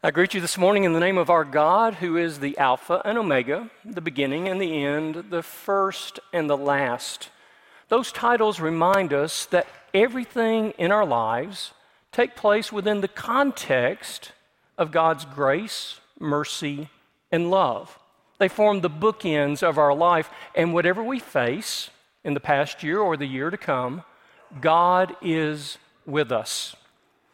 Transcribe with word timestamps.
I 0.00 0.12
greet 0.12 0.32
you 0.32 0.40
this 0.40 0.56
morning 0.56 0.84
in 0.84 0.92
the 0.92 1.00
name 1.00 1.18
of 1.18 1.28
our 1.28 1.44
God, 1.44 1.94
who 1.94 2.16
is 2.16 2.38
the 2.38 2.56
Alpha 2.56 3.02
and 3.04 3.18
Omega, 3.18 3.68
the 3.84 4.00
beginning 4.00 4.46
and 4.46 4.60
the 4.60 4.84
end, 4.84 5.24
the 5.30 5.42
first 5.42 6.20
and 6.32 6.48
the 6.48 6.56
last. 6.56 7.30
Those 7.88 8.12
titles 8.12 8.60
remind 8.60 9.12
us 9.12 9.46
that 9.46 9.66
everything 9.92 10.70
in 10.78 10.92
our 10.92 11.04
lives 11.04 11.72
take 12.12 12.36
place 12.36 12.70
within 12.70 13.00
the 13.00 13.08
context 13.08 14.30
of 14.78 14.92
God's 14.92 15.24
grace, 15.24 15.98
mercy, 16.20 16.90
and 17.32 17.50
love. 17.50 17.98
They 18.38 18.46
form 18.46 18.82
the 18.82 18.88
bookends 18.88 19.64
of 19.64 19.78
our 19.78 19.92
life, 19.92 20.30
and 20.54 20.72
whatever 20.72 21.02
we 21.02 21.18
face 21.18 21.90
in 22.22 22.34
the 22.34 22.40
past 22.40 22.84
year 22.84 23.00
or 23.00 23.16
the 23.16 23.26
year 23.26 23.50
to 23.50 23.58
come, 23.58 24.04
God 24.60 25.16
is 25.20 25.76
with 26.06 26.30
us. 26.30 26.76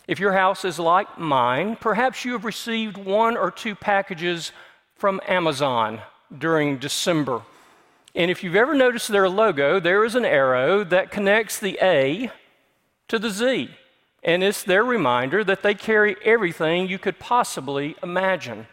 If 0.07 0.21
your 0.21 0.33
house 0.33 0.65
is 0.65 0.79
like 0.79 1.19
mine, 1.19 1.77
perhaps 1.77 2.25
you 2.25 2.33
have 2.33 2.45
received 2.45 2.99
one 2.99 3.37
or 3.37 3.51
two 3.51 3.75
packages 3.75 4.53
from 4.97 5.21
Amazon 5.27 6.01
during 6.37 6.79
December. 6.79 7.43
And 8.15 8.31
if 8.31 8.45
you've 8.45 8.55
ever 8.55 8.75
noticed 8.75 9.09
their 9.09 9.29
logo, 9.29 9.81
there 9.81 10.05
is 10.05 10.15
an 10.15 10.25
arrow 10.25 10.85
that 10.85 11.11
connects 11.11 11.59
the 11.59 11.79
A 11.81 12.31
to 13.09 13.19
the 13.19 13.31
Z. 13.31 13.71
And 14.23 14.43
it's 14.43 14.63
their 14.63 14.85
reminder 14.85 15.43
that 15.45 15.63
they 15.63 15.75
carry 15.75 16.17
everything 16.25 16.89
you 16.89 16.99
could 16.99 17.19
possibly 17.19 17.97
imagine. 18.03 18.67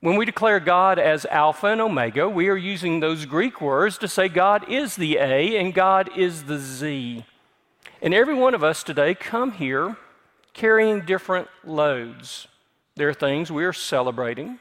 When 0.00 0.16
we 0.16 0.24
declare 0.24 0.58
God 0.58 0.98
as 0.98 1.26
Alpha 1.26 1.68
and 1.68 1.80
Omega, 1.80 2.28
we 2.28 2.48
are 2.48 2.56
using 2.56 2.98
those 2.98 3.24
Greek 3.24 3.60
words 3.60 3.98
to 3.98 4.08
say 4.08 4.28
God 4.28 4.68
is 4.68 4.96
the 4.96 5.18
A 5.18 5.56
and 5.58 5.72
God 5.72 6.10
is 6.16 6.44
the 6.44 6.58
Z. 6.58 7.24
And 8.02 8.12
every 8.12 8.34
one 8.34 8.52
of 8.52 8.64
us 8.64 8.82
today 8.82 9.14
come 9.14 9.52
here 9.52 9.96
carrying 10.52 11.00
different 11.02 11.48
loads. 11.64 12.46
There 12.96 13.08
are 13.08 13.14
things 13.14 13.50
we 13.50 13.64
are 13.64 13.72
celebrating, 13.72 14.58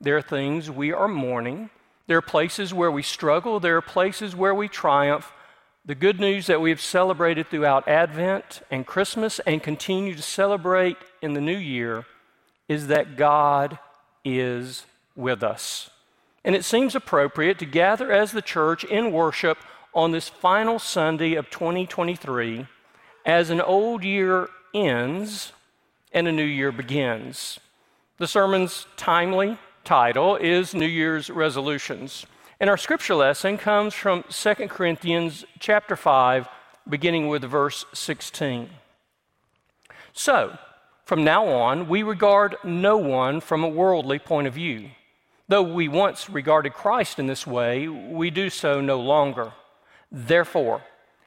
there 0.00 0.16
are 0.16 0.22
things 0.22 0.70
we 0.70 0.92
are 0.92 1.08
mourning, 1.08 1.70
there 2.06 2.18
are 2.18 2.22
places 2.22 2.74
where 2.74 2.90
we 2.90 3.02
struggle, 3.02 3.60
there 3.60 3.76
are 3.76 3.82
places 3.82 4.34
where 4.34 4.54
we 4.54 4.68
triumph. 4.68 5.32
The 5.86 5.94
good 5.94 6.20
news 6.20 6.46
that 6.46 6.60
we 6.60 6.70
have 6.70 6.80
celebrated 6.80 7.48
throughout 7.48 7.88
Advent 7.88 8.60
and 8.70 8.86
Christmas 8.86 9.38
and 9.40 9.62
continue 9.62 10.14
to 10.14 10.22
celebrate 10.22 10.98
in 11.22 11.32
the 11.32 11.40
new 11.40 11.56
year 11.56 12.04
is 12.68 12.88
that 12.88 13.16
God 13.16 13.78
is 14.24 14.84
with 15.16 15.42
us. 15.42 15.90
And 16.44 16.54
it 16.54 16.64
seems 16.64 16.94
appropriate 16.94 17.58
to 17.58 17.66
gather 17.66 18.12
as 18.12 18.32
the 18.32 18.42
church 18.42 18.84
in 18.84 19.12
worship 19.12 19.58
on 19.94 20.12
this 20.12 20.28
final 20.28 20.78
Sunday 20.78 21.34
of 21.34 21.50
2023 21.50 22.66
as 23.24 23.50
an 23.50 23.60
old 23.60 24.04
year 24.04 24.48
ends 24.74 25.52
and 26.12 26.26
a 26.26 26.32
new 26.32 26.44
year 26.44 26.72
begins. 26.72 27.60
The 28.18 28.26
sermon's 28.26 28.86
timely 28.96 29.58
title 29.84 30.36
is 30.36 30.74
New 30.74 30.86
Year's 30.86 31.30
Resolutions. 31.30 32.26
And 32.58 32.68
our 32.68 32.76
scripture 32.76 33.14
lesson 33.14 33.56
comes 33.56 33.94
from 33.94 34.24
2 34.28 34.54
Corinthians 34.68 35.44
chapter 35.58 35.96
5 35.96 36.48
beginning 36.88 37.28
with 37.28 37.42
verse 37.42 37.84
16. 37.94 38.68
So, 40.12 40.58
from 41.04 41.24
now 41.24 41.46
on, 41.46 41.88
we 41.88 42.02
regard 42.02 42.56
no 42.62 42.96
one 42.96 43.40
from 43.40 43.64
a 43.64 43.68
worldly 43.68 44.18
point 44.18 44.46
of 44.46 44.54
view. 44.54 44.90
Though 45.48 45.62
we 45.62 45.88
once 45.88 46.28
regarded 46.28 46.74
Christ 46.74 47.18
in 47.18 47.26
this 47.26 47.46
way, 47.46 47.88
we 47.88 48.30
do 48.30 48.50
so 48.50 48.80
no 48.80 49.00
longer. 49.00 49.52
Therefore, 50.12 50.82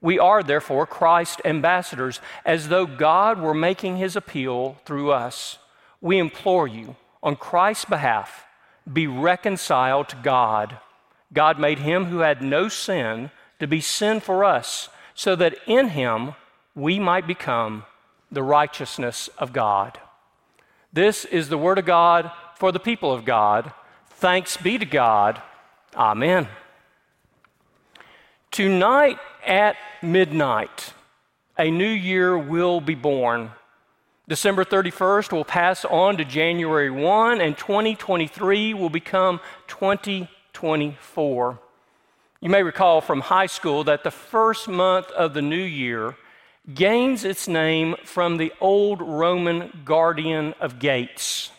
We 0.00 0.18
are, 0.18 0.42
therefore, 0.42 0.86
Christ's 0.86 1.40
ambassadors, 1.44 2.20
as 2.44 2.68
though 2.68 2.86
God 2.86 3.40
were 3.40 3.54
making 3.54 3.96
his 3.96 4.14
appeal 4.14 4.78
through 4.84 5.10
us. 5.10 5.58
We 6.00 6.18
implore 6.18 6.68
you, 6.68 6.96
on 7.22 7.36
Christ's 7.36 7.86
behalf, 7.86 8.44
be 8.90 9.06
reconciled 9.06 10.08
to 10.10 10.16
God. 10.16 10.78
God 11.32 11.58
made 11.58 11.80
him 11.80 12.06
who 12.06 12.18
had 12.20 12.42
no 12.42 12.68
sin 12.68 13.30
to 13.58 13.66
be 13.66 13.80
sin 13.80 14.20
for 14.20 14.44
us, 14.44 14.88
so 15.14 15.34
that 15.34 15.56
in 15.66 15.88
him 15.88 16.34
we 16.74 16.98
might 17.00 17.26
become 17.26 17.84
the 18.30 18.42
righteousness 18.42 19.28
of 19.36 19.52
God. 19.52 19.98
This 20.92 21.24
is 21.24 21.48
the 21.48 21.58
word 21.58 21.78
of 21.78 21.86
God 21.86 22.30
for 22.54 22.70
the 22.70 22.80
people 22.80 23.12
of 23.12 23.24
God. 23.24 23.72
Thanks 24.10 24.56
be 24.56 24.78
to 24.78 24.86
God. 24.86 25.42
Amen. 25.96 26.48
Tonight 28.58 29.20
at 29.46 29.76
midnight, 30.02 30.92
a 31.56 31.70
new 31.70 31.86
year 31.86 32.36
will 32.36 32.80
be 32.80 32.96
born. 32.96 33.52
December 34.26 34.64
31st 34.64 35.30
will 35.30 35.44
pass 35.44 35.84
on 35.84 36.16
to 36.16 36.24
January 36.24 36.90
1, 36.90 37.40
and 37.40 37.56
2023 37.56 38.74
will 38.74 38.90
become 38.90 39.38
2024. 39.68 41.58
You 42.40 42.50
may 42.50 42.64
recall 42.64 43.00
from 43.00 43.20
high 43.20 43.46
school 43.46 43.84
that 43.84 44.02
the 44.02 44.10
first 44.10 44.66
month 44.66 45.08
of 45.12 45.34
the 45.34 45.42
new 45.42 45.54
year 45.54 46.16
gains 46.74 47.24
its 47.24 47.46
name 47.46 47.94
from 48.02 48.38
the 48.38 48.52
old 48.60 49.00
Roman 49.00 49.82
guardian 49.84 50.52
of 50.58 50.80
gates. 50.80 51.52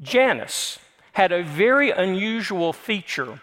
Janus 0.00 0.78
had 1.10 1.32
a 1.32 1.42
very 1.42 1.90
unusual 1.90 2.72
feature. 2.72 3.40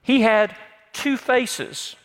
He 0.00 0.22
had 0.22 0.56
two 0.94 1.18
faces. 1.18 1.96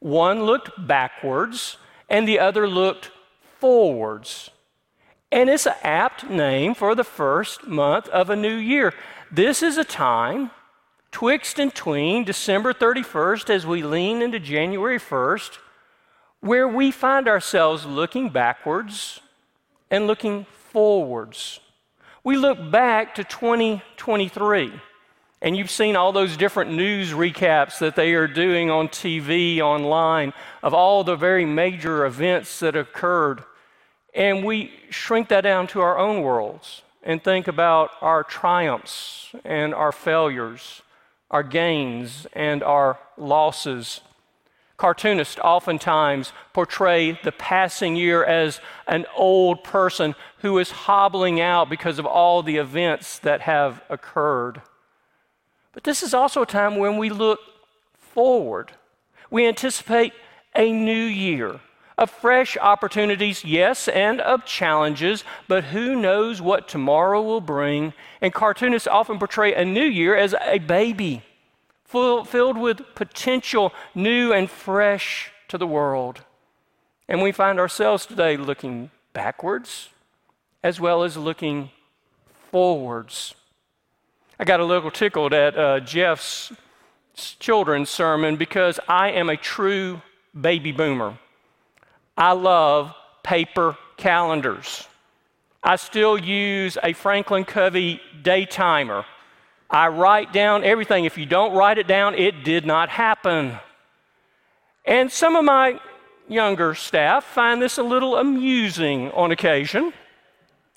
One 0.00 0.44
looked 0.44 0.86
backwards 0.86 1.76
and 2.08 2.26
the 2.26 2.38
other 2.38 2.66
looked 2.66 3.10
forwards. 3.58 4.50
And 5.30 5.48
it's 5.48 5.66
an 5.66 5.74
apt 5.82 6.28
name 6.28 6.74
for 6.74 6.94
the 6.94 7.04
first 7.04 7.66
month 7.66 8.08
of 8.08 8.30
a 8.30 8.36
new 8.36 8.56
year. 8.56 8.92
This 9.30 9.62
is 9.62 9.78
a 9.78 9.84
time 9.84 10.50
twixt 11.12 11.58
and 11.58 11.74
tween 11.74 12.24
December 12.24 12.72
31st 12.72 13.50
as 13.50 13.66
we 13.66 13.82
lean 13.82 14.22
into 14.22 14.40
January 14.40 14.98
1st 14.98 15.58
where 16.40 16.66
we 16.66 16.90
find 16.90 17.28
ourselves 17.28 17.84
looking 17.84 18.30
backwards 18.30 19.20
and 19.90 20.06
looking 20.06 20.46
forwards. 20.72 21.60
We 22.24 22.36
look 22.36 22.70
back 22.70 23.14
to 23.16 23.24
2023. 23.24 24.72
And 25.42 25.56
you've 25.56 25.70
seen 25.70 25.96
all 25.96 26.12
those 26.12 26.36
different 26.36 26.72
news 26.72 27.12
recaps 27.12 27.78
that 27.78 27.96
they 27.96 28.12
are 28.12 28.26
doing 28.26 28.70
on 28.70 28.88
TV, 28.88 29.60
online, 29.60 30.34
of 30.62 30.74
all 30.74 31.02
the 31.02 31.16
very 31.16 31.46
major 31.46 32.04
events 32.04 32.60
that 32.60 32.76
occurred. 32.76 33.42
And 34.14 34.44
we 34.44 34.72
shrink 34.90 35.28
that 35.28 35.42
down 35.42 35.66
to 35.68 35.80
our 35.80 35.98
own 35.98 36.20
worlds 36.20 36.82
and 37.02 37.22
think 37.22 37.48
about 37.48 37.90
our 38.02 38.22
triumphs 38.22 39.34
and 39.44 39.74
our 39.74 39.92
failures, 39.92 40.82
our 41.30 41.42
gains 41.42 42.26
and 42.34 42.62
our 42.62 42.98
losses. 43.16 44.02
Cartoonists 44.76 45.38
oftentimes 45.42 46.32
portray 46.52 47.18
the 47.22 47.32
passing 47.32 47.96
year 47.96 48.24
as 48.24 48.60
an 48.86 49.06
old 49.16 49.64
person 49.64 50.14
who 50.38 50.58
is 50.58 50.70
hobbling 50.70 51.40
out 51.40 51.70
because 51.70 51.98
of 51.98 52.04
all 52.04 52.42
the 52.42 52.56
events 52.56 53.18
that 53.20 53.42
have 53.42 53.82
occurred. 53.88 54.60
But 55.72 55.84
this 55.84 56.02
is 56.02 56.14
also 56.14 56.42
a 56.42 56.46
time 56.46 56.76
when 56.76 56.98
we 56.98 57.10
look 57.10 57.40
forward. 57.96 58.72
We 59.30 59.46
anticipate 59.46 60.12
a 60.54 60.72
new 60.72 60.92
year 60.92 61.60
of 61.96 62.10
fresh 62.10 62.56
opportunities, 62.56 63.44
yes, 63.44 63.86
and 63.86 64.20
of 64.22 64.46
challenges, 64.46 65.22
but 65.46 65.64
who 65.64 65.94
knows 65.94 66.40
what 66.40 66.66
tomorrow 66.66 67.20
will 67.20 67.42
bring? 67.42 67.92
And 68.22 68.32
cartoonists 68.32 68.88
often 68.88 69.18
portray 69.18 69.52
a 69.52 69.66
new 69.66 69.84
year 69.84 70.16
as 70.16 70.34
a 70.40 70.58
baby, 70.58 71.22
full, 71.84 72.24
filled 72.24 72.56
with 72.56 72.94
potential 72.94 73.72
new 73.94 74.32
and 74.32 74.50
fresh 74.50 75.30
to 75.48 75.58
the 75.58 75.66
world. 75.66 76.24
And 77.06 77.20
we 77.20 77.32
find 77.32 77.60
ourselves 77.60 78.06
today 78.06 78.36
looking 78.36 78.90
backwards 79.12 79.90
as 80.62 80.80
well 80.80 81.02
as 81.02 81.16
looking 81.16 81.70
forwards. 82.50 83.34
I 84.40 84.44
got 84.44 84.58
a 84.58 84.64
little 84.64 84.90
tickled 84.90 85.34
at 85.34 85.54
uh, 85.54 85.80
Jeff's 85.80 86.50
children's 87.14 87.90
sermon 87.90 88.36
because 88.36 88.80
I 88.88 89.10
am 89.10 89.28
a 89.28 89.36
true 89.36 90.00
baby 90.40 90.72
boomer. 90.72 91.18
I 92.16 92.32
love 92.32 92.94
paper 93.22 93.76
calendars. 93.98 94.88
I 95.62 95.76
still 95.76 96.16
use 96.18 96.78
a 96.82 96.94
Franklin 96.94 97.44
Covey 97.44 98.00
day 98.22 98.46
timer 98.46 99.04
I 99.70 99.86
write 99.86 100.32
down 100.32 100.64
everything. 100.64 101.04
If 101.04 101.16
you 101.16 101.26
don't 101.26 101.54
write 101.54 101.78
it 101.78 101.86
down, 101.86 102.16
it 102.16 102.42
did 102.42 102.66
not 102.66 102.88
happen. 102.88 103.58
And 104.84 105.12
some 105.12 105.36
of 105.36 105.44
my 105.44 105.78
younger 106.28 106.74
staff 106.74 107.24
find 107.24 107.62
this 107.62 107.78
a 107.78 107.82
little 107.82 108.16
amusing 108.16 109.12
on 109.12 109.30
occasion. 109.30 109.92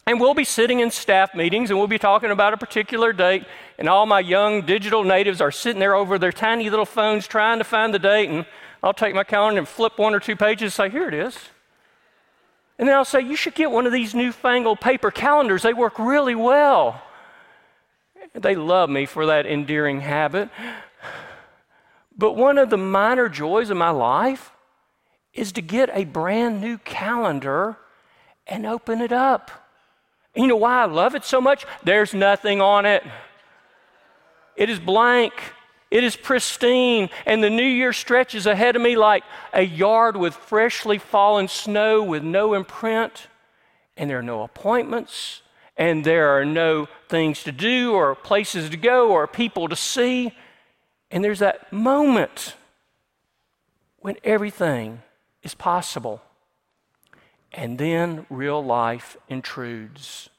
And 0.06 0.20
we'll 0.20 0.34
be 0.34 0.44
sitting 0.44 0.82
in 0.82 0.92
staff 0.92 1.34
meetings 1.34 1.70
and 1.70 1.80
we'll 1.80 1.88
be 1.88 1.98
talking 1.98 2.32
about 2.32 2.54
a 2.54 2.58
particular 2.58 3.14
date, 3.14 3.46
and 3.78 3.88
all 3.88 4.06
my 4.06 4.20
young 4.20 4.66
digital 4.66 5.04
natives 5.04 5.40
are 5.40 5.52
sitting 5.52 5.80
there 5.80 5.96
over 5.96 6.20
their 6.20 6.32
tiny 6.32 6.70
little 6.70 6.86
phones 6.86 7.26
trying 7.26 7.60
to 7.60 7.64
find 7.64 7.94
the 7.94 8.00
date. 8.00 8.30
And 8.30 8.46
I'll 8.82 8.94
take 8.94 9.16
my 9.16 9.24
calendar 9.24 9.60
and 9.60 9.68
flip 9.68 9.98
one 9.98 10.14
or 10.14 10.20
two 10.20 10.36
pages 10.36 10.64
and 10.64 10.74
say, 10.74 10.90
Here 10.90 11.08
it 11.08 11.14
is. 11.14 11.38
And 12.78 12.88
then 12.88 12.96
I'll 12.96 13.06
say, 13.06 13.22
You 13.22 13.38
should 13.38 13.56
get 13.56 13.72
one 13.72 13.86
of 13.86 13.94
these 13.94 14.14
newfangled 14.14 14.82
paper 14.82 15.10
calendars. 15.10 15.62
They 15.62 15.74
work 15.74 15.98
really 15.98 16.36
well. 16.36 17.02
They 18.34 18.56
love 18.56 18.90
me 18.90 19.06
for 19.06 19.28
that 19.28 19.46
endearing 19.46 20.02
habit. 20.02 20.50
But 22.18 22.34
one 22.34 22.58
of 22.58 22.70
the 22.70 22.78
minor 22.78 23.30
joys 23.30 23.70
of 23.70 23.78
my 23.78 23.90
life 23.90 24.52
is 25.34 25.52
to 25.54 25.62
get 25.62 25.90
a 25.94 26.06
brand 26.06 26.62
new 26.62 26.78
calendar 26.78 27.78
and 28.46 28.66
open 28.66 29.02
it 29.02 29.12
up. 29.12 29.62
You 30.35 30.47
know 30.47 30.56
why 30.56 30.81
I 30.81 30.85
love 30.85 31.15
it 31.15 31.24
so 31.24 31.39
much? 31.39 31.65
There's 31.83 32.13
nothing 32.13 32.59
on 32.59 32.85
it. 32.85 33.03
It 34.56 34.69
is 34.69 34.80
blank. 34.80 35.33
It 35.91 36.03
is 36.03 36.15
pristine. 36.15 37.09
And 37.25 37.44
the 37.44 37.51
new 37.51 37.63
year 37.63 37.94
stretches 37.94 38.47
ahead 38.47 38.75
of 38.75 38.81
me 38.81 38.95
like 38.95 39.24
a 39.53 39.62
yard 39.62 40.18
with 40.18 40.33
freshly 40.33 40.97
fallen 40.97 41.47
snow 41.47 42.03
with 42.03 42.24
no 42.24 42.56
imprint. 42.56 43.27
And 43.95 44.09
there 44.09 44.19
are 44.19 44.24
no 44.24 44.41
appointments. 44.41 45.44
And 45.77 46.03
there 46.03 46.30
are 46.30 46.45
no 46.45 46.88
things 47.09 47.44
to 47.44 47.51
do 47.51 47.94
or 47.94 48.15
places 48.15 48.69
to 48.71 48.77
go 48.77 49.12
or 49.12 49.27
people 49.27 49.68
to 49.68 49.75
see. 49.75 50.33
And 51.12 51.24
there's 51.24 51.39
that 51.39 51.71
moment 51.71 52.56
when 54.00 54.15
everything 54.24 55.03
is 55.44 55.53
possible. 55.53 56.21
And 57.54 57.78
then 57.78 58.26
real 58.30 58.64
life 58.64 59.16
intrudes. 59.30 60.30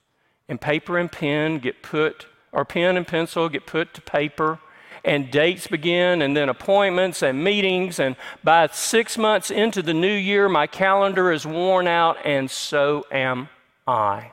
And 0.49 0.61
paper 0.61 0.99
and 0.99 1.11
pen 1.11 1.59
get 1.59 1.83
put, 1.83 2.27
or 2.53 2.65
pen 2.65 2.97
and 2.97 3.07
pencil 3.07 3.49
get 3.49 3.67
put 3.67 3.95
to 3.95 4.01
paper, 4.03 4.59
and 5.05 5.31
dates 5.31 5.67
begin, 5.67 6.23
and 6.23 6.37
then 6.37 6.49
appointments 6.49 7.23
and 7.23 7.45
meetings. 7.45 7.99
And 7.99 8.17
by 8.43 8.67
six 8.69 9.17
months 9.17 9.51
into 9.51 9.83
the 9.83 9.95
new 9.95 10.15
year, 10.15 10.49
my 10.49 10.67
calendar 10.67 11.31
is 11.31 11.47
worn 11.47 11.87
out, 11.87 12.17
and 12.25 12.51
so 12.51 13.07
am 13.11 13.49
I. 13.87 14.33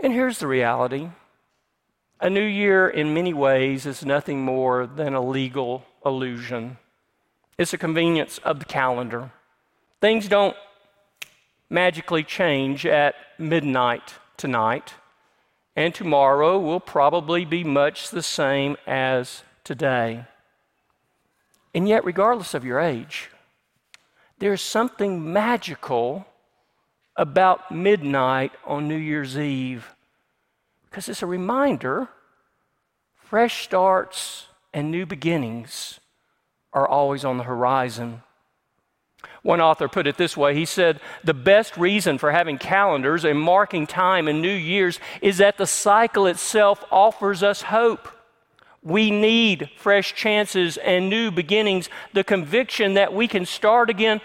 And 0.00 0.12
here's 0.12 0.38
the 0.38 0.46
reality 0.46 1.10
a 2.20 2.30
new 2.30 2.44
year, 2.44 2.88
in 2.88 3.14
many 3.14 3.32
ways, 3.32 3.86
is 3.86 4.04
nothing 4.04 4.42
more 4.42 4.86
than 4.86 5.14
a 5.14 5.20
legal 5.20 5.84
illusion. 6.04 6.78
It's 7.58 7.72
a 7.72 7.78
convenience 7.78 8.38
of 8.38 8.58
the 8.58 8.64
calendar. 8.64 9.30
Things 10.00 10.28
don't 10.28 10.56
magically 11.70 12.22
change 12.22 12.86
at 12.86 13.14
midnight 13.38 14.14
tonight, 14.36 14.94
and 15.76 15.94
tomorrow 15.94 16.58
will 16.58 16.80
probably 16.80 17.44
be 17.44 17.62
much 17.64 18.10
the 18.10 18.22
same 18.22 18.76
as 18.86 19.42
today. 19.64 20.24
And 21.74 21.88
yet, 21.88 22.04
regardless 22.04 22.54
of 22.54 22.64
your 22.64 22.80
age, 22.80 23.30
there's 24.38 24.62
something 24.62 25.32
magical 25.32 26.26
about 27.16 27.72
midnight 27.72 28.52
on 28.64 28.88
New 28.88 28.96
Year's 28.96 29.36
Eve 29.36 29.94
because 30.84 31.08
it's 31.08 31.22
a 31.22 31.26
reminder 31.26 32.08
fresh 33.16 33.64
starts 33.64 34.46
and 34.72 34.90
new 34.90 35.04
beginnings 35.04 36.00
are 36.72 36.86
always 36.88 37.24
on 37.24 37.36
the 37.36 37.44
horizon. 37.44 38.22
One 39.48 39.62
author 39.62 39.88
put 39.88 40.06
it 40.06 40.18
this 40.18 40.36
way 40.36 40.54
he 40.54 40.66
said, 40.66 41.00
The 41.24 41.32
best 41.32 41.78
reason 41.78 42.18
for 42.18 42.32
having 42.32 42.58
calendars 42.58 43.24
and 43.24 43.40
marking 43.40 43.86
time 43.86 44.28
and 44.28 44.42
New 44.42 44.54
Year's 44.54 45.00
is 45.22 45.38
that 45.38 45.56
the 45.56 45.66
cycle 45.66 46.26
itself 46.26 46.84
offers 46.92 47.42
us 47.42 47.62
hope. 47.62 48.10
We 48.82 49.10
need 49.10 49.70
fresh 49.78 50.14
chances 50.14 50.76
and 50.76 51.08
new 51.08 51.30
beginnings, 51.30 51.88
the 52.12 52.24
conviction 52.24 52.92
that 52.92 53.14
we 53.14 53.26
can 53.26 53.46
start 53.46 53.88
again 53.88 54.20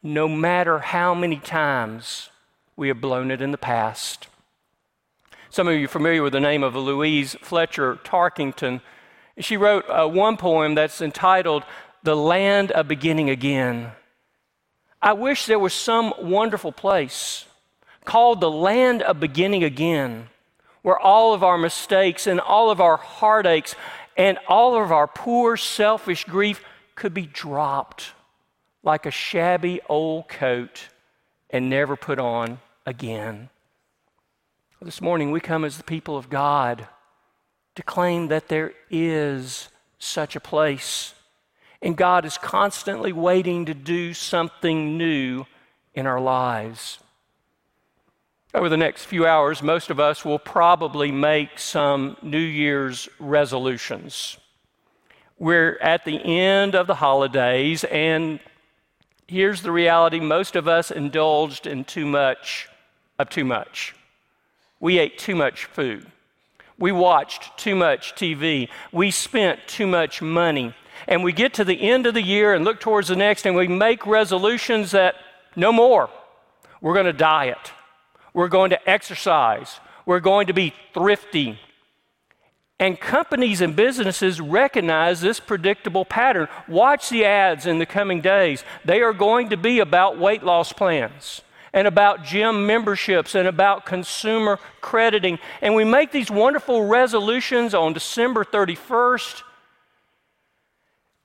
no 0.00 0.28
matter 0.28 0.78
how 0.78 1.12
many 1.12 1.38
times 1.38 2.30
we 2.76 2.86
have 2.86 3.00
blown 3.00 3.32
it 3.32 3.42
in 3.42 3.50
the 3.50 3.58
past. 3.58 4.28
Some 5.50 5.66
of 5.66 5.74
you 5.74 5.86
are 5.86 5.88
familiar 5.88 6.22
with 6.22 6.34
the 6.34 6.38
name 6.38 6.62
of 6.62 6.76
Louise 6.76 7.34
Fletcher 7.42 7.96
Tarkington. 8.04 8.80
She 9.40 9.56
wrote 9.56 9.86
uh, 9.88 10.06
one 10.06 10.36
poem 10.36 10.76
that's 10.76 11.02
entitled 11.02 11.64
The 12.04 12.14
Land 12.14 12.70
of 12.70 12.86
Beginning 12.86 13.28
Again. 13.28 13.90
I 15.02 15.14
wish 15.14 15.46
there 15.46 15.58
was 15.58 15.74
some 15.74 16.14
wonderful 16.20 16.70
place 16.70 17.44
called 18.04 18.40
the 18.40 18.50
land 18.50 19.02
of 19.02 19.18
beginning 19.18 19.64
again, 19.64 20.28
where 20.82 20.98
all 20.98 21.34
of 21.34 21.42
our 21.42 21.58
mistakes 21.58 22.28
and 22.28 22.38
all 22.38 22.70
of 22.70 22.80
our 22.80 22.96
heartaches 22.96 23.74
and 24.16 24.38
all 24.46 24.80
of 24.80 24.92
our 24.92 25.08
poor 25.08 25.56
selfish 25.56 26.24
grief 26.24 26.62
could 26.94 27.12
be 27.12 27.26
dropped 27.26 28.12
like 28.84 29.04
a 29.04 29.10
shabby 29.10 29.80
old 29.88 30.28
coat 30.28 30.88
and 31.50 31.68
never 31.68 31.96
put 31.96 32.18
on 32.18 32.60
again. 32.86 33.48
This 34.80 35.00
morning 35.00 35.30
we 35.30 35.40
come 35.40 35.64
as 35.64 35.78
the 35.78 35.84
people 35.84 36.16
of 36.16 36.30
God 36.30 36.86
to 37.74 37.82
claim 37.82 38.28
that 38.28 38.48
there 38.48 38.72
is 38.90 39.68
such 39.98 40.36
a 40.36 40.40
place. 40.40 41.14
And 41.82 41.96
God 41.96 42.24
is 42.24 42.38
constantly 42.38 43.12
waiting 43.12 43.66
to 43.66 43.74
do 43.74 44.14
something 44.14 44.96
new 44.96 45.46
in 45.94 46.06
our 46.06 46.20
lives. 46.20 47.00
Over 48.54 48.68
the 48.68 48.76
next 48.76 49.06
few 49.06 49.26
hours, 49.26 49.62
most 49.62 49.90
of 49.90 49.98
us 49.98 50.24
will 50.24 50.38
probably 50.38 51.10
make 51.10 51.58
some 51.58 52.16
New 52.22 52.38
Year's 52.38 53.08
resolutions. 53.18 54.36
We're 55.38 55.78
at 55.80 56.04
the 56.04 56.18
end 56.18 56.74
of 56.74 56.86
the 56.86 56.94
holidays, 56.94 57.82
and 57.84 58.38
here's 59.26 59.62
the 59.62 59.72
reality 59.72 60.20
most 60.20 60.54
of 60.54 60.68
us 60.68 60.90
indulged 60.90 61.66
in 61.66 61.84
too 61.84 62.06
much 62.06 62.68
of 63.18 63.28
too 63.28 63.44
much. 63.44 63.94
We 64.78 64.98
ate 64.98 65.18
too 65.18 65.34
much 65.34 65.64
food. 65.64 66.06
We 66.78 66.92
watched 66.92 67.56
too 67.56 67.74
much 67.74 68.14
TV. 68.14 68.68
We 68.92 69.10
spent 69.10 69.60
too 69.66 69.86
much 69.86 70.20
money. 70.20 70.74
And 71.06 71.24
we 71.24 71.32
get 71.32 71.54
to 71.54 71.64
the 71.64 71.80
end 71.90 72.06
of 72.06 72.14
the 72.14 72.22
year 72.22 72.54
and 72.54 72.64
look 72.64 72.80
towards 72.80 73.08
the 73.08 73.16
next, 73.16 73.46
and 73.46 73.56
we 73.56 73.68
make 73.68 74.06
resolutions 74.06 74.92
that 74.92 75.16
no 75.56 75.72
more. 75.72 76.10
We're 76.80 76.94
going 76.94 77.06
to 77.06 77.12
diet. 77.12 77.72
We're 78.34 78.48
going 78.48 78.70
to 78.70 78.90
exercise. 78.90 79.80
We're 80.06 80.20
going 80.20 80.46
to 80.48 80.52
be 80.52 80.74
thrifty. 80.94 81.58
And 82.78 82.98
companies 82.98 83.60
and 83.60 83.76
businesses 83.76 84.40
recognize 84.40 85.20
this 85.20 85.38
predictable 85.38 86.04
pattern. 86.04 86.48
Watch 86.66 87.10
the 87.10 87.24
ads 87.24 87.66
in 87.66 87.78
the 87.78 87.86
coming 87.86 88.20
days. 88.20 88.64
They 88.84 89.02
are 89.02 89.12
going 89.12 89.50
to 89.50 89.56
be 89.56 89.78
about 89.78 90.18
weight 90.18 90.42
loss 90.42 90.72
plans 90.72 91.42
and 91.72 91.86
about 91.86 92.24
gym 92.24 92.66
memberships 92.66 93.34
and 93.34 93.46
about 93.46 93.86
consumer 93.86 94.58
crediting. 94.80 95.38
And 95.60 95.74
we 95.74 95.84
make 95.84 96.10
these 96.12 96.30
wonderful 96.30 96.86
resolutions 96.86 97.72
on 97.72 97.92
December 97.92 98.44
31st, 98.44 99.42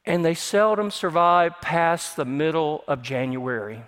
and 0.07 0.23
they 0.23 0.33
seldom 0.33 0.89
survive 0.89 1.59
past 1.61 2.15
the 2.15 2.25
middle 2.25 2.83
of 2.87 3.01
January. 3.01 3.83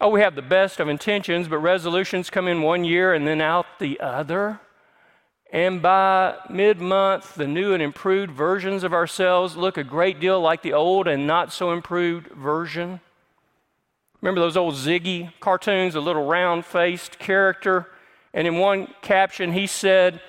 Oh, 0.00 0.08
we 0.08 0.22
have 0.22 0.34
the 0.34 0.42
best 0.42 0.80
of 0.80 0.88
intentions, 0.88 1.48
but 1.48 1.58
resolutions 1.58 2.30
come 2.30 2.48
in 2.48 2.62
one 2.62 2.82
year 2.82 3.12
and 3.12 3.26
then 3.26 3.42
out 3.42 3.66
the 3.78 4.00
other. 4.00 4.58
And 5.52 5.82
by 5.82 6.36
mid 6.48 6.80
month, 6.80 7.34
the 7.34 7.46
new 7.46 7.74
and 7.74 7.82
improved 7.82 8.30
versions 8.30 8.84
of 8.84 8.94
ourselves 8.94 9.54
look 9.54 9.76
a 9.76 9.84
great 9.84 10.18
deal 10.18 10.40
like 10.40 10.62
the 10.62 10.72
old 10.72 11.06
and 11.06 11.26
not 11.26 11.52
so 11.52 11.72
improved 11.72 12.28
version. 12.28 13.00
Remember 14.22 14.40
those 14.40 14.56
old 14.56 14.74
Ziggy 14.74 15.32
cartoons, 15.40 15.94
a 15.94 16.00
little 16.00 16.26
round 16.26 16.64
faced 16.64 17.18
character? 17.18 17.86
And 18.32 18.46
in 18.46 18.56
one 18.56 18.88
caption, 19.02 19.52
he 19.52 19.66
said, 19.66 20.22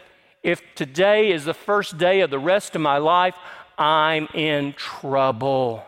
If 0.44 0.62
today 0.75 1.32
is 1.32 1.46
the 1.46 1.53
first 1.53 1.98
day 1.98 2.20
of 2.20 2.29
the 2.29 2.39
rest 2.39 2.75
of 2.75 2.82
my 2.82 2.98
life, 2.98 3.36
I'm 3.79 4.27
in 4.33 4.74
trouble. 4.74 5.86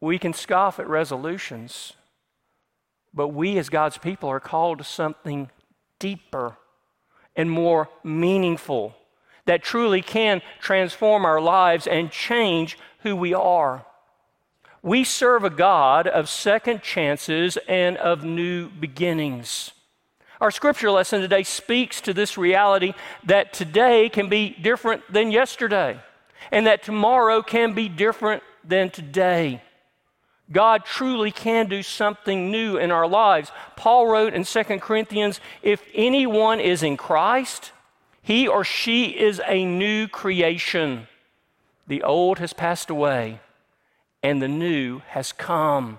We 0.00 0.18
can 0.18 0.32
scoff 0.32 0.78
at 0.78 0.88
resolutions, 0.88 1.94
but 3.12 3.28
we 3.28 3.58
as 3.58 3.68
God's 3.68 3.98
people 3.98 4.28
are 4.28 4.40
called 4.40 4.78
to 4.78 4.84
something 4.84 5.50
deeper 5.98 6.56
and 7.34 7.50
more 7.50 7.88
meaningful 8.04 8.94
that 9.46 9.64
truly 9.64 10.00
can 10.00 10.42
transform 10.60 11.24
our 11.24 11.40
lives 11.40 11.88
and 11.88 12.10
change 12.10 12.78
who 13.00 13.16
we 13.16 13.34
are. 13.34 13.84
We 14.82 15.02
serve 15.02 15.42
a 15.42 15.50
God 15.50 16.06
of 16.06 16.28
second 16.28 16.82
chances 16.82 17.58
and 17.68 17.96
of 17.96 18.24
new 18.24 18.68
beginnings. 18.68 19.72
Our 20.40 20.50
scripture 20.50 20.90
lesson 20.90 21.20
today 21.20 21.42
speaks 21.42 22.00
to 22.00 22.14
this 22.14 22.38
reality 22.38 22.94
that 23.24 23.52
today 23.52 24.08
can 24.08 24.30
be 24.30 24.50
different 24.50 25.02
than 25.12 25.30
yesterday, 25.30 26.00
and 26.50 26.66
that 26.66 26.82
tomorrow 26.82 27.42
can 27.42 27.74
be 27.74 27.90
different 27.90 28.42
than 28.64 28.88
today. 28.88 29.62
God 30.50 30.84
truly 30.86 31.30
can 31.30 31.68
do 31.68 31.82
something 31.82 32.50
new 32.50 32.78
in 32.78 32.90
our 32.90 33.06
lives. 33.06 33.52
Paul 33.76 34.06
wrote 34.06 34.32
in 34.32 34.44
2 34.44 34.62
Corinthians 34.80 35.40
if 35.62 35.82
anyone 35.94 36.58
is 36.58 36.82
in 36.82 36.96
Christ, 36.96 37.72
he 38.22 38.48
or 38.48 38.64
she 38.64 39.06
is 39.06 39.42
a 39.46 39.64
new 39.64 40.08
creation. 40.08 41.06
The 41.86 42.02
old 42.02 42.38
has 42.38 42.54
passed 42.54 42.88
away, 42.88 43.40
and 44.22 44.40
the 44.40 44.48
new 44.48 45.02
has 45.08 45.32
come. 45.32 45.98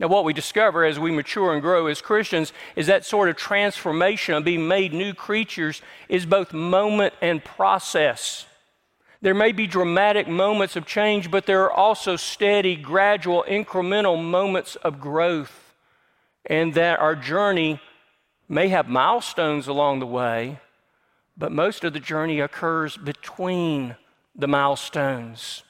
Now, 0.00 0.08
what 0.08 0.24
we 0.24 0.32
discover 0.32 0.82
as 0.86 0.98
we 0.98 1.10
mature 1.10 1.52
and 1.52 1.60
grow 1.60 1.86
as 1.86 2.00
Christians 2.00 2.54
is 2.74 2.86
that 2.86 3.04
sort 3.04 3.28
of 3.28 3.36
transformation 3.36 4.34
of 4.34 4.44
being 4.44 4.66
made 4.66 4.94
new 4.94 5.12
creatures 5.12 5.82
is 6.08 6.24
both 6.24 6.54
moment 6.54 7.12
and 7.20 7.44
process. 7.44 8.46
There 9.20 9.34
may 9.34 9.52
be 9.52 9.66
dramatic 9.66 10.26
moments 10.26 10.74
of 10.74 10.86
change, 10.86 11.30
but 11.30 11.44
there 11.44 11.64
are 11.64 11.72
also 11.72 12.16
steady, 12.16 12.76
gradual, 12.76 13.44
incremental 13.46 14.22
moments 14.22 14.74
of 14.76 15.00
growth. 15.00 15.74
And 16.46 16.72
that 16.74 16.98
our 16.98 17.14
journey 17.14 17.78
may 18.48 18.68
have 18.68 18.88
milestones 18.88 19.68
along 19.68 20.00
the 20.00 20.06
way, 20.06 20.58
but 21.36 21.52
most 21.52 21.84
of 21.84 21.92
the 21.92 22.00
journey 22.00 22.40
occurs 22.40 22.96
between 22.96 23.96
the 24.34 24.48
milestones. 24.48 25.62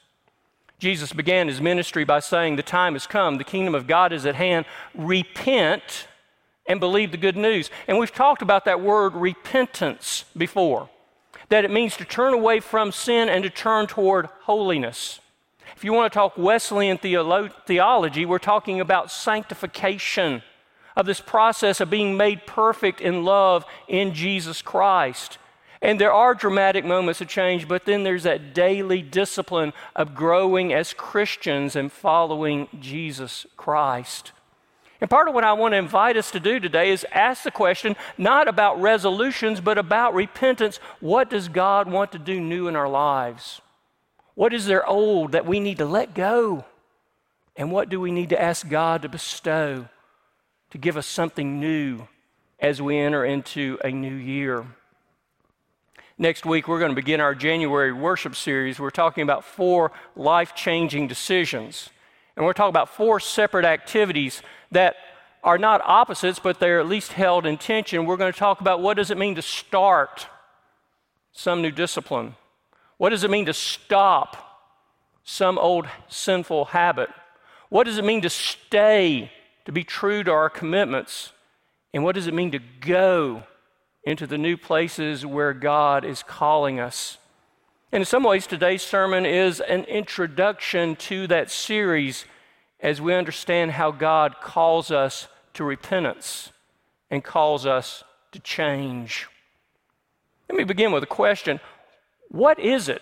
Jesus 0.81 1.13
began 1.13 1.47
his 1.47 1.61
ministry 1.61 2.03
by 2.03 2.19
saying, 2.19 2.55
The 2.55 2.63
time 2.63 2.93
has 2.93 3.05
come, 3.05 3.37
the 3.37 3.43
kingdom 3.43 3.75
of 3.75 3.85
God 3.85 4.11
is 4.11 4.25
at 4.25 4.33
hand. 4.33 4.65
Repent 4.95 6.07
and 6.65 6.79
believe 6.79 7.11
the 7.11 7.17
good 7.17 7.37
news. 7.37 7.69
And 7.87 7.99
we've 7.99 8.11
talked 8.11 8.41
about 8.41 8.65
that 8.65 8.81
word 8.81 9.13
repentance 9.13 10.25
before 10.35 10.89
that 11.49 11.63
it 11.63 11.69
means 11.69 11.95
to 11.97 12.05
turn 12.05 12.33
away 12.33 12.59
from 12.59 12.91
sin 12.91 13.29
and 13.29 13.43
to 13.43 13.49
turn 13.49 13.85
toward 13.85 14.25
holiness. 14.43 15.19
If 15.75 15.83
you 15.83 15.93
want 15.93 16.11
to 16.11 16.17
talk 16.17 16.35
Wesleyan 16.35 16.97
theolo- 16.97 17.53
theology, 17.67 18.25
we're 18.25 18.39
talking 18.39 18.81
about 18.81 19.11
sanctification, 19.11 20.41
of 20.95 21.05
this 21.05 21.21
process 21.21 21.79
of 21.79 21.89
being 21.89 22.17
made 22.17 22.45
perfect 22.47 23.01
in 23.01 23.23
love 23.23 23.65
in 23.87 24.13
Jesus 24.13 24.61
Christ. 24.61 25.37
And 25.81 25.99
there 25.99 26.13
are 26.13 26.35
dramatic 26.35 26.85
moments 26.85 27.21
of 27.21 27.27
change, 27.27 27.67
but 27.67 27.85
then 27.85 28.03
there's 28.03 28.23
that 28.23 28.53
daily 28.53 29.01
discipline 29.01 29.73
of 29.95 30.13
growing 30.13 30.71
as 30.71 30.93
Christians 30.93 31.75
and 31.75 31.91
following 31.91 32.67
Jesus 32.79 33.47
Christ. 33.57 34.31
And 34.99 35.09
part 35.09 35.27
of 35.27 35.33
what 35.33 35.43
I 35.43 35.53
want 35.53 35.71
to 35.73 35.77
invite 35.77 36.15
us 36.15 36.29
to 36.31 36.39
do 36.39 36.59
today 36.59 36.91
is 36.91 37.03
ask 37.11 37.43
the 37.43 37.49
question 37.49 37.95
not 38.19 38.47
about 38.47 38.79
resolutions, 38.79 39.59
but 39.59 39.79
about 39.79 40.13
repentance. 40.13 40.79
What 40.99 41.31
does 41.31 41.47
God 41.47 41.89
want 41.89 42.11
to 42.11 42.19
do 42.19 42.39
new 42.39 42.67
in 42.67 42.75
our 42.75 42.87
lives? 42.87 43.61
What 44.35 44.53
is 44.53 44.67
there 44.67 44.85
old 44.85 45.31
that 45.31 45.47
we 45.47 45.59
need 45.59 45.79
to 45.79 45.85
let 45.85 46.13
go? 46.13 46.65
And 47.55 47.71
what 47.71 47.89
do 47.89 47.99
we 47.99 48.11
need 48.11 48.29
to 48.29 48.41
ask 48.41 48.69
God 48.69 49.01
to 49.01 49.09
bestow 49.09 49.87
to 50.69 50.77
give 50.77 50.95
us 50.95 51.07
something 51.07 51.59
new 51.59 52.07
as 52.59 52.79
we 52.79 52.97
enter 52.99 53.25
into 53.25 53.79
a 53.83 53.89
new 53.89 54.13
year? 54.13 54.67
Next 56.21 56.45
week, 56.45 56.67
we're 56.67 56.77
going 56.77 56.91
to 56.91 56.95
begin 56.95 57.19
our 57.19 57.33
January 57.33 57.91
worship 57.91 58.35
series. 58.35 58.79
We're 58.79 58.91
talking 58.91 59.23
about 59.23 59.43
four 59.43 59.91
life 60.15 60.53
changing 60.53 61.07
decisions. 61.07 61.89
And 62.35 62.45
we're 62.45 62.53
talking 62.53 62.69
about 62.69 62.89
four 62.89 63.19
separate 63.19 63.65
activities 63.65 64.43
that 64.69 64.97
are 65.43 65.57
not 65.57 65.81
opposites, 65.83 66.37
but 66.37 66.59
they're 66.59 66.79
at 66.79 66.85
least 66.85 67.13
held 67.13 67.47
in 67.47 67.57
tension. 67.57 68.05
We're 68.05 68.17
going 68.17 68.31
to 68.31 68.37
talk 68.37 68.61
about 68.61 68.83
what 68.83 68.97
does 68.97 69.09
it 69.09 69.17
mean 69.17 69.33
to 69.33 69.41
start 69.41 70.27
some 71.31 71.63
new 71.63 71.71
discipline? 71.71 72.35
What 72.99 73.09
does 73.09 73.23
it 73.23 73.31
mean 73.31 73.47
to 73.47 73.53
stop 73.53 74.61
some 75.23 75.57
old 75.57 75.87
sinful 76.07 76.65
habit? 76.65 77.09
What 77.69 77.85
does 77.85 77.97
it 77.97 78.05
mean 78.05 78.21
to 78.21 78.29
stay, 78.29 79.31
to 79.65 79.71
be 79.71 79.83
true 79.83 80.23
to 80.23 80.31
our 80.31 80.51
commitments? 80.51 81.31
And 81.95 82.03
what 82.03 82.13
does 82.13 82.27
it 82.27 82.35
mean 82.35 82.51
to 82.51 82.59
go 82.59 83.41
into 84.03 84.25
the 84.25 84.37
new 84.37 84.57
places 84.57 85.25
where 85.25 85.53
God 85.53 86.03
is 86.03 86.23
calling 86.23 86.79
us? 86.79 87.17
And 87.91 88.01
in 88.01 88.05
some 88.05 88.23
ways, 88.23 88.47
today's 88.47 88.81
sermon 88.81 89.25
is 89.25 89.59
an 89.59 89.83
introduction 89.83 90.95
to 90.97 91.27
that 91.27 91.51
series 91.51 92.25
as 92.79 93.01
we 93.01 93.13
understand 93.13 93.71
how 93.71 93.91
God 93.91 94.35
calls 94.41 94.91
us 94.91 95.27
to 95.53 95.63
repentance 95.63 96.51
and 97.09 97.23
calls 97.23 97.65
us 97.65 98.03
to 98.31 98.39
change. 98.39 99.27
Let 100.49 100.57
me 100.57 100.63
begin 100.63 100.91
with 100.91 101.03
a 101.03 101.07
question 101.07 101.59
What 102.29 102.59
is 102.59 102.89
it 102.89 103.01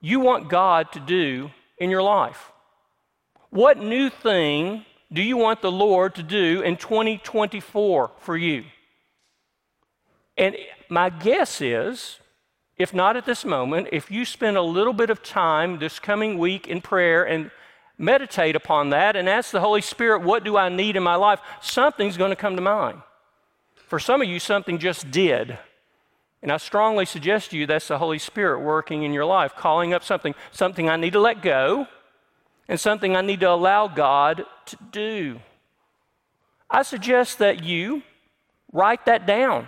you 0.00 0.20
want 0.20 0.48
God 0.48 0.92
to 0.92 1.00
do 1.00 1.50
in 1.78 1.90
your 1.90 2.02
life? 2.02 2.52
What 3.50 3.78
new 3.78 4.10
thing 4.10 4.84
do 5.12 5.22
you 5.22 5.36
want 5.36 5.62
the 5.62 5.72
Lord 5.72 6.14
to 6.16 6.22
do 6.22 6.62
in 6.62 6.76
2024 6.76 8.10
for 8.18 8.36
you? 8.36 8.64
And 10.38 10.56
my 10.88 11.10
guess 11.10 11.60
is, 11.60 12.20
if 12.78 12.94
not 12.94 13.16
at 13.16 13.26
this 13.26 13.44
moment, 13.44 13.88
if 13.90 14.10
you 14.10 14.24
spend 14.24 14.56
a 14.56 14.62
little 14.62 14.92
bit 14.92 15.10
of 15.10 15.22
time 15.22 15.80
this 15.80 15.98
coming 15.98 16.38
week 16.38 16.68
in 16.68 16.80
prayer 16.80 17.24
and 17.24 17.50
meditate 17.98 18.54
upon 18.54 18.90
that 18.90 19.16
and 19.16 19.28
ask 19.28 19.50
the 19.50 19.60
Holy 19.60 19.80
Spirit, 19.80 20.22
what 20.22 20.44
do 20.44 20.56
I 20.56 20.68
need 20.68 20.94
in 20.94 21.02
my 21.02 21.16
life? 21.16 21.40
Something's 21.60 22.16
going 22.16 22.30
to 22.30 22.36
come 22.36 22.54
to 22.54 22.62
mind. 22.62 23.02
For 23.74 23.98
some 23.98 24.22
of 24.22 24.28
you, 24.28 24.38
something 24.38 24.78
just 24.78 25.10
did. 25.10 25.58
And 26.40 26.52
I 26.52 26.58
strongly 26.58 27.04
suggest 27.04 27.50
to 27.50 27.58
you 27.58 27.66
that's 27.66 27.88
the 27.88 27.98
Holy 27.98 28.20
Spirit 28.20 28.60
working 28.60 29.02
in 29.02 29.12
your 29.12 29.24
life, 29.24 29.56
calling 29.56 29.92
up 29.92 30.04
something, 30.04 30.36
something 30.52 30.88
I 30.88 30.94
need 30.94 31.14
to 31.14 31.20
let 31.20 31.42
go, 31.42 31.88
and 32.68 32.78
something 32.78 33.16
I 33.16 33.22
need 33.22 33.40
to 33.40 33.50
allow 33.50 33.88
God 33.88 34.46
to 34.66 34.76
do. 34.92 35.40
I 36.70 36.82
suggest 36.82 37.38
that 37.38 37.64
you 37.64 38.02
write 38.72 39.06
that 39.06 39.26
down. 39.26 39.66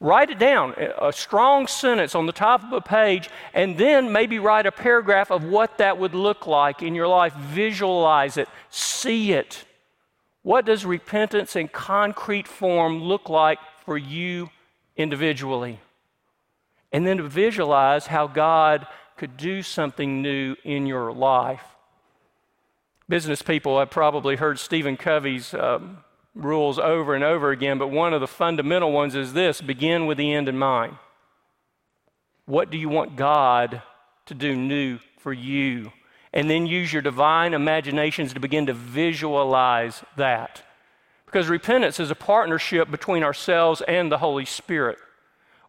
Write 0.00 0.30
it 0.30 0.38
down, 0.38 0.74
a 1.00 1.12
strong 1.12 1.66
sentence 1.66 2.14
on 2.14 2.26
the 2.26 2.32
top 2.32 2.62
of 2.62 2.72
a 2.72 2.80
page, 2.80 3.28
and 3.52 3.76
then 3.76 4.12
maybe 4.12 4.38
write 4.38 4.64
a 4.64 4.70
paragraph 4.70 5.32
of 5.32 5.42
what 5.42 5.78
that 5.78 5.98
would 5.98 6.14
look 6.14 6.46
like 6.46 6.82
in 6.82 6.94
your 6.94 7.08
life. 7.08 7.34
Visualize 7.34 8.36
it, 8.36 8.48
see 8.70 9.32
it. 9.32 9.64
What 10.42 10.64
does 10.64 10.86
repentance 10.86 11.56
in 11.56 11.66
concrete 11.66 12.46
form 12.46 13.02
look 13.02 13.28
like 13.28 13.58
for 13.84 13.98
you 13.98 14.50
individually? 14.96 15.80
And 16.92 17.04
then 17.04 17.16
to 17.16 17.24
visualize 17.24 18.06
how 18.06 18.28
God 18.28 18.86
could 19.16 19.36
do 19.36 19.62
something 19.62 20.22
new 20.22 20.54
in 20.62 20.86
your 20.86 21.12
life. 21.12 21.64
Business 23.08 23.42
people 23.42 23.80
have 23.80 23.90
probably 23.90 24.36
heard 24.36 24.60
Stephen 24.60 24.96
Covey's 24.96 25.54
um, 25.54 26.04
rules 26.38 26.78
over 26.78 27.14
and 27.14 27.24
over 27.24 27.50
again, 27.50 27.78
but 27.78 27.88
one 27.88 28.14
of 28.14 28.20
the 28.20 28.26
fundamental 28.26 28.92
ones 28.92 29.14
is 29.14 29.32
this 29.32 29.60
begin 29.60 30.06
with 30.06 30.18
the 30.18 30.32
end 30.32 30.48
in 30.48 30.56
mind. 30.56 30.96
What 32.46 32.70
do 32.70 32.78
you 32.78 32.88
want 32.88 33.16
God 33.16 33.82
to 34.26 34.34
do 34.34 34.56
new 34.56 34.98
for 35.18 35.32
you? 35.32 35.92
And 36.32 36.48
then 36.48 36.66
use 36.66 36.92
your 36.92 37.02
divine 37.02 37.54
imaginations 37.54 38.32
to 38.32 38.40
begin 38.40 38.66
to 38.66 38.74
visualize 38.74 40.02
that. 40.16 40.62
Because 41.26 41.48
repentance 41.48 42.00
is 42.00 42.10
a 42.10 42.14
partnership 42.14 42.90
between 42.90 43.22
ourselves 43.22 43.82
and 43.86 44.10
the 44.10 44.18
Holy 44.18 44.44
Spirit. 44.44 44.98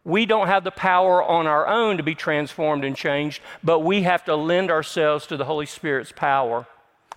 We 0.04 0.24
don't 0.24 0.46
have 0.46 0.64
the 0.64 0.70
power 0.70 1.22
on 1.22 1.46
our 1.46 1.66
own 1.66 1.98
to 1.98 2.02
be 2.02 2.14
transformed 2.14 2.84
and 2.84 2.96
changed, 2.96 3.42
but 3.62 3.80
we 3.80 4.02
have 4.02 4.24
to 4.24 4.34
lend 4.34 4.70
ourselves 4.70 5.26
to 5.26 5.36
the 5.36 5.44
Holy 5.44 5.66
Spirit's 5.66 6.12
power 6.12 6.66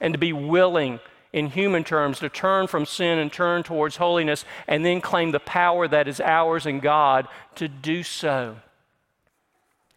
and 0.02 0.14
to 0.14 0.18
be 0.18 0.34
willing 0.34 1.00
in 1.34 1.50
human 1.50 1.84
terms, 1.84 2.20
to 2.20 2.30
turn 2.30 2.68
from 2.68 2.86
sin 2.86 3.18
and 3.18 3.34
turn 3.34 3.64
towards 3.64 3.98
holiness, 3.98 4.46
and 4.68 4.86
then 4.86 5.02
claim 5.02 5.32
the 5.32 5.40
power 5.40 5.88
that 5.88 6.08
is 6.08 6.22
ours 6.22 6.68
in 6.68 6.80
God 6.80 7.28
to 7.56 7.68
do 7.68 8.04
so. 8.04 8.58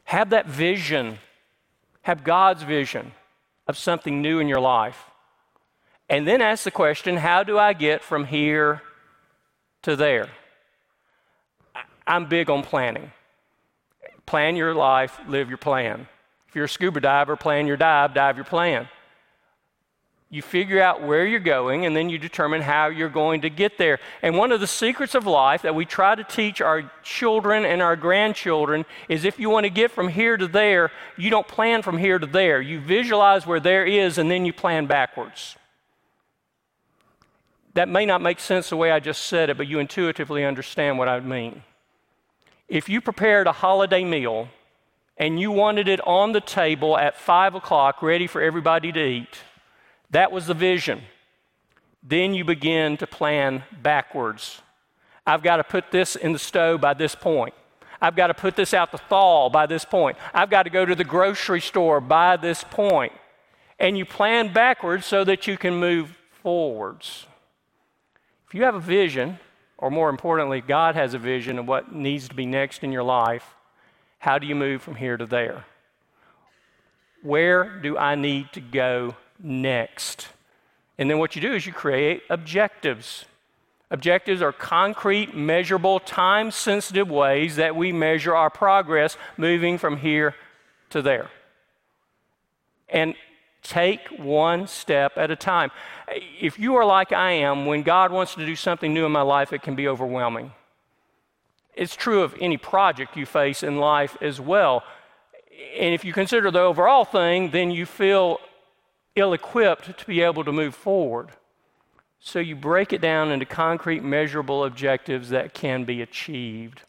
Have 0.05 0.31
that 0.31 0.47
vision, 0.47 1.19
have 2.02 2.25
God's 2.25 2.62
vision 2.62 3.12
of 3.69 3.76
something 3.76 4.23
new 4.23 4.38
in 4.38 4.49
your 4.49 4.61
life. 4.61 5.11
And 6.09 6.26
then 6.26 6.40
ask 6.40 6.64
the 6.64 6.71
question 6.71 7.16
how 7.19 7.43
do 7.43 7.59
I 7.59 7.75
get 7.75 8.02
from 8.02 8.25
here 8.25 8.81
to 9.83 9.95
there? 9.95 10.28
I'm 12.07 12.26
big 12.26 12.49
on 12.49 12.62
planning. 12.62 13.12
Plan 14.25 14.57
your 14.57 14.75
life, 14.75 15.21
live 15.28 15.49
your 15.49 15.59
plan. 15.59 16.09
If 16.49 16.55
you're 16.55 16.64
a 16.64 16.69
scuba 16.69 17.00
diver, 17.00 17.37
plan 17.37 17.66
your 17.66 17.76
dive, 17.76 18.14
dive 18.14 18.37
your 18.37 18.45
plan 18.45 18.88
you 20.28 20.42
figure 20.42 20.83
out 20.83 21.02
where 21.02 21.25
you're 21.25 21.38
going, 21.38 21.87
and 21.87 21.95
then 21.95 22.09
you 22.09 22.18
determine 22.18 22.61
how 22.61 22.88
you're 22.88 23.09
going 23.09 23.42
to 23.42 23.50
get 23.50 23.78
there. 23.78 24.00
And 24.23 24.37
one 24.37 24.50
of 24.50 24.59
the 24.59 24.66
secrets 24.66 25.14
of 25.14 25.25
life 25.25 25.62
that 25.62 25.75
we 25.75 25.85
try 25.85 26.16
to 26.16 26.25
teach 26.25 26.61
our 26.61 26.90
children 27.04 27.64
and 27.64 27.80
our 27.80 27.95
grandchildren 27.95 28.85
is 29.09 29.25
if 29.25 29.38
you 29.38 29.49
want 29.50 29.64
to 29.64 29.71
get 29.71 29.92
from 29.92 30.09
here 30.09 30.37
to 30.37 30.49
there, 30.49 30.90
you 31.16 31.30
don't 31.30 31.47
plan 31.47 31.83
from 31.83 31.97
here 31.97 32.18
to 32.18 32.26
there. 32.26 32.61
You 32.61 32.80
visualize 32.80 33.47
where 33.47 33.61
there 33.61 33.87
is, 33.87 34.18
and 34.18 34.28
then 34.28 34.45
you 34.45 34.52
plan 34.52 34.87
backwards. 34.87 35.54
That 37.75 37.88
may 37.88 38.04
not 38.04 38.21
make 38.21 38.40
sense 38.40 38.71
the 38.71 38.76
way 38.76 38.90
I 38.90 38.99
just 38.99 39.26
said 39.26 39.49
it, 39.49 39.56
but 39.56 39.68
you 39.68 39.78
intuitively 39.78 40.45
understand 40.45 40.99
what 40.99 41.09
I 41.09 41.21
mean. 41.21 41.62
If 42.68 42.88
you 42.88 43.00
prepared 43.00 43.47
a 43.47 43.52
holiday 43.52 44.02
meal 44.02 44.49
and 45.16 45.38
you 45.38 45.52
wanted 45.52 45.87
it 45.87 46.00
on 46.06 46.33
the 46.33 46.40
table 46.40 46.99
at 46.99 47.16
five 47.16 47.54
o'clock, 47.54 48.02
ready 48.02 48.26
for 48.26 48.42
everybody 48.42 48.90
to 48.90 49.00
eat, 49.00 49.38
that 50.10 50.32
was 50.32 50.46
the 50.46 50.54
vision. 50.54 51.02
Then 52.02 52.34
you 52.34 52.44
begin 52.44 52.96
to 52.98 53.06
plan 53.06 53.64
backwards. 53.82 54.62
I've 55.26 55.42
got 55.42 55.56
to 55.56 55.64
put 55.64 55.90
this 55.90 56.14
in 56.14 56.32
the 56.32 56.38
stove 56.38 56.80
by 56.80 56.94
this 56.94 57.14
point. 57.14 57.54
I've 58.00 58.14
got 58.14 58.28
to 58.28 58.34
put 58.34 58.56
this 58.56 58.75
out 58.75 58.92
the 58.92 58.98
thaw 58.98 59.50
by 59.50 59.66
this 59.66 59.84
point. 59.84 60.16
I've 60.32 60.50
got 60.50 60.64
to 60.64 60.70
go 60.70 60.84
to 60.84 60.94
the 60.94 61.04
grocery 61.04 61.60
store 61.60 62.00
by 62.00 62.36
this 62.36 62.62
point. 62.62 63.12
And 63.78 63.98
you 63.98 64.04
plan 64.04 64.52
backwards 64.52 65.06
so 65.06 65.25
that 65.25 65.46
you 65.46 65.56
can 65.56 65.75
move 65.75 66.16
forwards. 66.30 67.26
If 68.46 68.54
you 68.54 68.62
have 68.62 68.75
a 68.75 68.80
vision, 68.80 69.38
or 69.78 69.90
more 69.90 70.08
importantly, 70.08 70.60
God 70.60 70.94
has 70.94 71.14
a 71.14 71.18
vision 71.18 71.58
of 71.58 71.66
what 71.66 71.92
needs 71.92 72.28
to 72.28 72.34
be 72.34 72.46
next 72.46 72.84
in 72.84 72.92
your 72.92 73.02
life, 73.02 73.54
how 74.18 74.38
do 74.38 74.46
you 74.46 74.54
move 74.54 74.82
from 74.82 74.94
here 74.94 75.16
to 75.16 75.26
there? 75.26 75.64
Where 77.22 77.80
do 77.80 77.98
I 77.98 78.14
need 78.14 78.52
to 78.52 78.60
go 78.60 79.16
next? 79.38 80.28
And 80.99 81.11
then 81.11 81.19
what 81.19 81.37
you 81.37 81.43
do 81.43 81.55
is 81.55 81.66
you 81.66 81.73
create 81.73 82.23
objectives. 82.31 83.25
Objectives 83.90 84.43
are 84.43 84.52
concrete, 84.52 85.37
measurable, 85.37 86.00
time 86.00 86.50
sensitive 86.50 87.09
ways 87.09 87.57
that 87.57 87.76
we 87.76 87.93
measure 87.93 88.35
our 88.35 88.50
progress 88.50 89.16
moving 89.37 89.78
from 89.78 89.99
here 89.99 90.35
to 90.90 91.02
there. 91.02 91.31
And 92.88 93.14
take 93.62 94.00
one 94.16 94.66
step 94.66 95.12
at 95.16 95.31
a 95.31 95.37
time. 95.37 95.71
If 96.40 96.59
you 96.59 96.76
are 96.76 96.85
like 96.85 97.12
I 97.12 97.33
am, 97.33 97.66
when 97.66 97.83
God 97.83 98.12
wants 98.12 98.35
to 98.35 98.47
do 98.47 98.57
something 98.57 98.95
new 98.95 99.07
in 99.07 99.12
my 99.12 99.23
life, 99.23 99.52
it 99.52 99.62
can 99.62 99.75
be 99.75 99.88
overwhelming. 99.88 100.52
It's 101.75 101.95
true 101.95 102.23
of 102.23 102.35
any 102.40 102.57
project 102.57 103.16
you 103.16 103.26
face 103.26 103.62
in 103.62 103.78
life 103.78 104.16
as 104.21 104.40
well. 104.40 104.83
And 105.78 105.95
if 105.95 106.05
you 106.05 106.12
consider 106.12 106.50
the 106.50 106.61
overall 106.61 107.05
thing, 107.05 107.50
then 107.50 107.71
you 107.71 107.87
feel 107.87 108.38
ill 109.16 109.32
equipped 109.32 109.99
to 109.99 110.06
be 110.06 110.20
able 110.20 110.44
to 110.44 110.52
move 110.52 110.75
forward. 110.75 111.30
So 112.20 112.38
you 112.38 112.56
break 112.56 112.92
it 112.92 113.00
down 113.00 113.30
into 113.30 113.46
concrete, 113.46 114.02
measurable 114.02 114.64
objectives 114.64 115.30
that 115.30 115.54
can 115.54 115.85
be 115.85 116.02
achieved. 116.02 116.82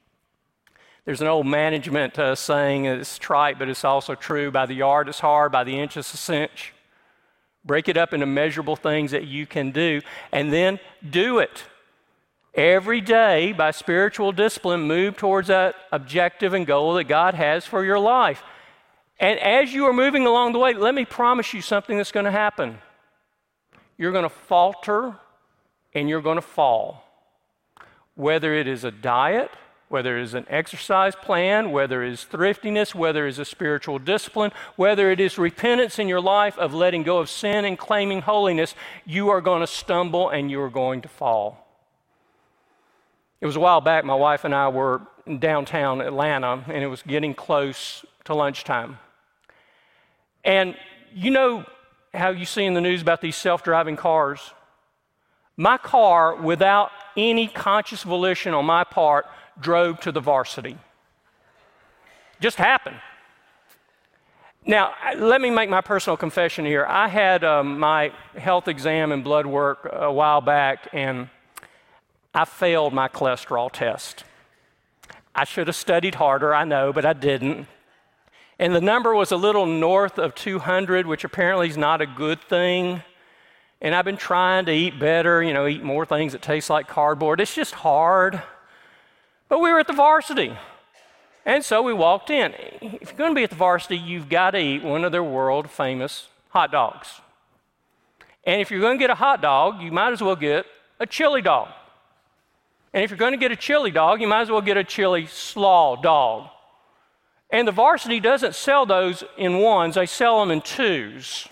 There's 1.06 1.22
an 1.22 1.28
old 1.28 1.48
management 1.48 2.20
uh, 2.20 2.36
saying, 2.36 2.86
it's 2.86 3.18
trite, 3.18 3.58
but 3.58 3.70
it's 3.70 3.86
also 3.86 4.14
true 4.14 4.52
by 4.52 4.66
the 4.66 4.74
yard 4.74 5.08
is 5.08 5.20
hard, 5.20 5.52
by 5.52 5.64
the 5.64 5.80
inch 5.80 5.96
is 5.96 6.14
a 6.14 6.18
cinch. 6.18 6.74
Break 7.64 7.88
it 7.88 7.98
up 7.98 8.14
into 8.14 8.26
measurable 8.26 8.76
things 8.76 9.12
that 9.12 9.26
you 9.26 9.46
can 9.46 9.72
do, 9.72 10.02
and 10.32 10.52
then 10.52 10.80
do 11.10 11.40
it. 11.40 11.64
Every 12.54 13.00
day, 13.00 13.54
by 13.54 13.72
spiritual 13.72 14.32
discipline, 14.32 14.82
move 14.82 15.16
towards 15.16 15.48
that 15.50 15.76
objective 15.92 16.54
and 16.54 16.66
goal 16.66 16.96
that 16.96 17.04
God 17.04 17.36
has 17.36 17.66
for 17.66 17.86
your 17.86 18.00
life. 18.00 18.42
And 19.20 19.40
as 19.40 19.74
you 19.74 19.86
are 19.86 19.94
moving 19.94 20.26
along 20.26 20.54
the 20.54 20.60
way, 20.60 20.74
let 20.74 20.94
me 20.94 21.06
promise 21.06 21.54
you 21.54 21.62
something 21.62 21.98
that's 21.98 22.12
going 22.12 22.26
to 22.26 22.32
happen. 22.32 22.78
You're 23.98 24.12
going 24.12 24.24
to 24.24 24.30
falter 24.30 25.16
and 25.94 26.08
you're 26.08 26.22
going 26.22 26.36
to 26.36 26.42
fall. 26.42 27.04
Whether 28.16 28.54
it 28.54 28.68
is 28.68 28.84
a 28.84 28.92
diet, 28.92 29.50
whether 29.90 30.18
it 30.18 30.24
is 30.24 30.34
an 30.34 30.46
exercise 30.50 31.16
plan, 31.16 31.72
whether 31.72 32.04
it 32.04 32.12
is 32.12 32.24
thriftiness, 32.26 32.94
whether 32.94 33.26
it 33.26 33.30
is 33.30 33.40
a 33.40 33.46
spiritual 33.46 33.98
discipline, 33.98 34.52
whether 34.76 35.10
it 35.12 35.20
is 35.20 35.38
repentance 35.38 35.98
in 35.98 36.08
your 36.08 36.22
life 36.22 36.58
of 36.58 36.74
letting 36.74 37.04
go 37.04 37.20
of 37.20 37.30
sin 37.30 37.66
and 37.66 37.80
claiming 37.80 38.22
holiness, 38.22 38.76
you 39.06 39.30
are 39.30 39.42
going 39.42 39.62
to 39.62 39.68
stumble 39.68 40.30
and 40.30 40.52
you 40.52 40.62
are 40.62 40.70
going 40.70 41.02
to 41.02 41.08
fall. 41.08 41.66
It 43.40 43.46
was 43.46 43.56
a 43.56 43.60
while 43.60 43.82
back, 43.82 44.04
my 44.04 44.16
wife 44.16 44.44
and 44.44 44.54
I 44.54 44.68
were 44.68 45.02
in 45.26 45.40
downtown 45.40 46.02
Atlanta, 46.02 46.64
and 46.68 46.84
it 46.84 46.88
was 46.88 47.02
getting 47.04 47.34
close 47.34 48.06
to 48.26 48.34
lunchtime. 48.34 48.98
And 50.48 50.78
you 51.14 51.30
know 51.30 51.66
how 52.14 52.30
you 52.30 52.46
see 52.46 52.64
in 52.64 52.74
the 52.74 52.82
news 52.82 53.02
about 53.02 53.20
these 53.20 53.36
self 53.36 53.64
driving 53.64 53.98
cars? 53.98 54.40
My 55.58 55.78
car, 55.78 56.36
without 56.36 56.90
any 57.18 57.48
conscious 57.48 58.04
volition 58.04 58.54
on 58.54 58.66
my 58.66 58.86
part, 58.86 59.26
drove 59.60 60.00
to 60.02 60.12
the 60.12 60.22
Varsity. 60.22 60.78
Just 62.40 62.58
happened. 62.58 62.96
Now, 64.66 64.94
let 65.18 65.42
me 65.42 65.50
make 65.50 65.70
my 65.70 65.82
personal 65.82 66.16
confession 66.16 66.66
here. 66.66 66.86
I 66.86 67.08
had 67.10 67.44
um, 67.44 67.80
my 67.80 68.14
health 68.38 68.68
exam 68.68 69.12
and 69.12 69.24
blood 69.24 69.46
work 69.46 69.90
a 69.92 70.12
while 70.12 70.42
back, 70.42 70.88
and 70.94 71.30
I 72.34 72.46
failed 72.46 72.94
my 72.94 73.10
cholesterol 73.10 73.72
test. 73.72 74.24
I 75.36 75.44
should 75.44 75.68
have 75.68 75.76
studied 75.76 76.16
harder, 76.16 76.54
I 76.54 76.64
know, 76.64 76.94
but 76.94 77.06
I 77.06 77.14
didn't. 77.14 77.68
And 78.60 78.76
the 78.76 78.82
number 78.82 79.14
was 79.14 79.32
a 79.32 79.38
little 79.38 79.66
north 79.66 80.18
of 80.18 80.34
200, 80.34 81.06
which 81.06 81.24
apparently 81.24 81.70
is 81.70 81.78
not 81.78 82.02
a 82.02 82.08
good 82.08 82.42
thing. 82.42 83.04
And 83.82 83.94
I've 83.94 84.06
been 84.06 84.18
trying 84.18 84.66
to 84.66 84.72
eat 84.72 85.00
better, 85.00 85.44
you 85.44 85.54
know, 85.54 85.68
eat 85.68 85.84
more 85.84 86.06
things 86.06 86.34
that 86.34 86.42
taste 86.42 86.70
like 86.70 86.88
cardboard. 86.88 87.40
It's 87.40 87.54
just 87.54 87.76
hard. 87.76 88.42
But 89.50 89.60
we 89.60 89.72
were 89.72 89.80
at 89.80 89.88
the 89.88 89.94
Varsity. 89.94 90.58
And 91.46 91.64
so 91.64 91.82
we 91.82 91.94
walked 91.94 92.30
in. 92.30 92.54
If 92.82 93.10
you're 93.10 93.18
going 93.18 93.32
to 93.32 93.36
be 93.36 93.44
at 93.44 93.52
the 93.52 93.56
Varsity, 93.56 93.98
you've 93.98 94.28
got 94.28 94.52
to 94.52 94.58
eat 94.58 94.84
one 94.84 95.06
of 95.06 95.12
their 95.12 95.24
world 95.24 95.70
famous 95.70 96.28
hot 96.50 96.72
dogs. 96.72 97.22
And 98.44 98.60
if 98.60 98.72
you're 98.72 98.82
going 98.82 98.98
to 98.98 99.02
get 99.02 99.12
a 99.12 99.16
hot 99.16 99.42
dog, 99.42 99.82
you 99.82 99.92
might 99.92 100.12
as 100.12 100.22
well 100.22 100.36
get 100.36 100.66
a 101.00 101.06
chili 101.06 101.42
dog. 101.42 101.70
And 102.94 103.04
if 103.04 103.12
you're 103.12 103.18
going 103.18 103.34
to 103.34 103.38
get 103.38 103.52
a 103.52 103.56
chili 103.56 103.92
dog, 103.92 104.22
you 104.22 104.28
might 104.28 104.42
as 104.42 104.50
well 104.50 104.62
get 104.62 104.78
a 104.78 104.84
chili 104.84 105.28
slaw 105.28 105.96
dog. 105.96 106.50
And 107.50 107.68
the 107.68 107.72
Varsity 107.72 108.20
doesn't 108.20 108.56
sell 108.56 108.86
those 108.86 109.24
in 109.38 109.60
ones, 109.60 109.96
they 109.96 110.06
sell 110.06 110.40
them 110.40 110.52
in 110.52 110.62
twos. 110.62 111.48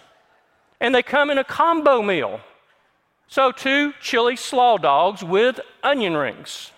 And 0.80 0.94
they 0.94 1.04
come 1.04 1.30
in 1.30 1.38
a 1.38 1.44
combo 1.44 2.02
meal. 2.02 2.42
So, 3.28 3.52
two 3.52 3.94
chili 4.02 4.36
slaw 4.36 4.78
dogs 4.78 5.24
with 5.24 5.60
onion 5.84 6.16
rings 6.16 6.72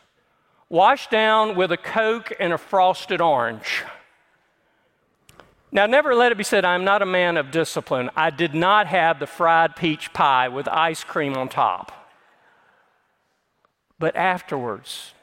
washed 0.70 1.10
down 1.10 1.56
with 1.56 1.72
a 1.72 1.78
Coke 1.78 2.32
and 2.40 2.54
a 2.54 2.58
frosted 2.58 3.22
orange. 3.22 3.84
Now, 5.72 5.86
never 5.86 6.16
let 6.16 6.32
it 6.32 6.38
be 6.38 6.44
said, 6.44 6.64
I'm 6.64 6.86
not 6.86 7.02
a 7.02 7.06
man 7.06 7.38
of 7.38 7.52
discipline. 7.52 8.10
I 8.16 8.30
did 8.30 8.54
not 8.54 8.88
have 8.88 9.20
the 9.20 9.28
fried 9.28 9.76
peach 9.76 10.14
pie 10.14 10.48
with 10.48 10.68
ice 10.68 11.04
cream 11.04 11.36
on 11.36 11.50
top. 11.50 11.92
But 14.00 14.16
afterwards, 14.16 15.14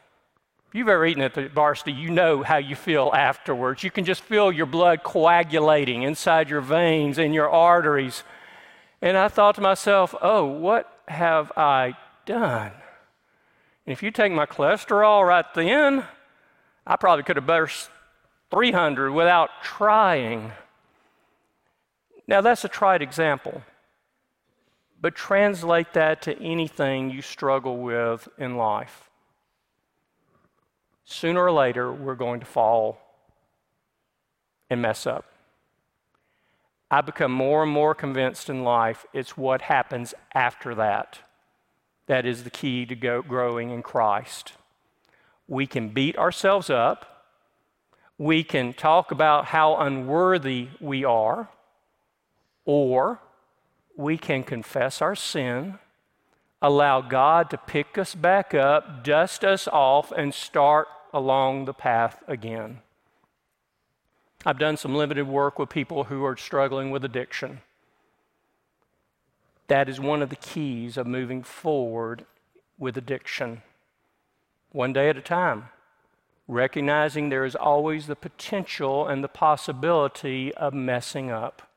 you've 0.74 0.88
ever 0.88 1.06
eaten 1.06 1.22
at 1.22 1.34
the 1.34 1.48
Varsity, 1.48 1.92
you 1.92 2.10
know 2.10 2.42
how 2.42 2.56
you 2.56 2.74
feel 2.74 3.12
afterwards. 3.14 3.84
You 3.84 3.90
can 3.90 4.04
just 4.04 4.22
feel 4.22 4.52
your 4.52 4.66
blood 4.66 5.04
coagulating 5.04 6.02
inside 6.02 6.50
your 6.50 6.60
veins 6.60 7.16
and 7.16 7.32
your 7.32 7.48
arteries. 7.48 8.24
And 9.00 9.16
I 9.16 9.28
thought 9.28 9.54
to 9.54 9.60
myself, 9.60 10.14
oh, 10.20 10.44
what 10.44 10.90
have 11.06 11.52
I 11.56 11.94
done? 12.26 12.72
And 13.86 13.92
if 13.92 14.02
you 14.02 14.10
take 14.10 14.32
my 14.32 14.46
cholesterol 14.46 15.26
right 15.26 15.46
then, 15.54 16.04
I 16.86 16.96
probably 16.96 17.22
could 17.22 17.36
have 17.36 17.46
burst 17.46 17.88
300 18.50 19.12
without 19.12 19.50
trying. 19.62 20.52
Now, 22.26 22.40
that's 22.40 22.64
a 22.64 22.68
tried 22.68 23.00
example. 23.00 23.62
But 25.00 25.14
translate 25.14 25.92
that 25.92 26.22
to 26.22 26.36
anything 26.42 27.10
you 27.10 27.22
struggle 27.22 27.76
with 27.76 28.26
in 28.38 28.56
life. 28.56 29.03
Sooner 31.04 31.44
or 31.44 31.52
later, 31.52 31.92
we're 31.92 32.14
going 32.14 32.40
to 32.40 32.46
fall 32.46 32.98
and 34.70 34.80
mess 34.80 35.06
up. 35.06 35.24
I 36.90 37.00
become 37.00 37.32
more 37.32 37.62
and 37.62 37.72
more 37.72 37.94
convinced 37.94 38.48
in 38.48 38.62
life 38.62 39.04
it's 39.12 39.36
what 39.36 39.62
happens 39.62 40.14
after 40.34 40.74
that 40.76 41.18
that 42.06 42.26
is 42.26 42.44
the 42.44 42.50
key 42.50 42.84
to 42.86 43.22
growing 43.22 43.70
in 43.70 43.82
Christ. 43.82 44.52
We 45.48 45.66
can 45.66 45.88
beat 45.88 46.18
ourselves 46.18 46.70
up. 46.70 47.26
We 48.18 48.44
can 48.44 48.72
talk 48.72 49.10
about 49.10 49.46
how 49.46 49.76
unworthy 49.76 50.68
we 50.80 51.04
are, 51.04 51.48
or 52.64 53.20
we 53.96 54.16
can 54.16 54.44
confess 54.44 55.02
our 55.02 55.16
sin, 55.16 55.78
allow 56.64 57.02
God 57.02 57.50
to 57.50 57.58
pick 57.58 57.98
us 57.98 58.14
back 58.14 58.54
up, 58.54 59.04
dust 59.04 59.44
us 59.44 59.68
off, 59.68 60.10
and 60.10 60.32
start 60.32 60.88
along 61.12 61.66
the 61.66 61.74
path 61.74 62.24
again. 62.26 62.80
I've 64.46 64.58
done 64.58 64.78
some 64.78 64.94
limited 64.94 65.28
work 65.28 65.58
with 65.58 65.68
people 65.68 66.04
who 66.04 66.24
are 66.24 66.38
struggling 66.38 66.90
with 66.90 67.04
addiction. 67.04 67.60
That 69.68 69.90
is 69.90 70.00
one 70.00 70.22
of 70.22 70.30
the 70.30 70.36
keys 70.36 70.96
of 70.96 71.06
moving 71.06 71.42
forward 71.42 72.24
with 72.78 72.96
addiction. 72.96 73.60
One 74.72 74.94
day 74.94 75.10
at 75.10 75.18
a 75.18 75.22
time, 75.22 75.68
recognizing 76.48 77.28
there 77.28 77.44
is 77.44 77.54
always 77.54 78.06
the 78.06 78.16
potential 78.16 79.06
and 79.06 79.22
the 79.22 79.28
possibility 79.28 80.54
of 80.54 80.72
messing 80.72 81.30
up. 81.30 81.68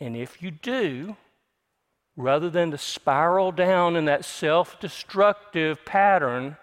And 0.00 0.16
if 0.16 0.42
you 0.42 0.50
do, 0.50 1.16
rather 2.16 2.48
than 2.48 2.70
to 2.70 2.78
spiral 2.78 3.52
down 3.52 3.96
in 3.96 4.06
that 4.06 4.24
self 4.24 4.80
destructive 4.80 5.84
pattern, 5.84 6.56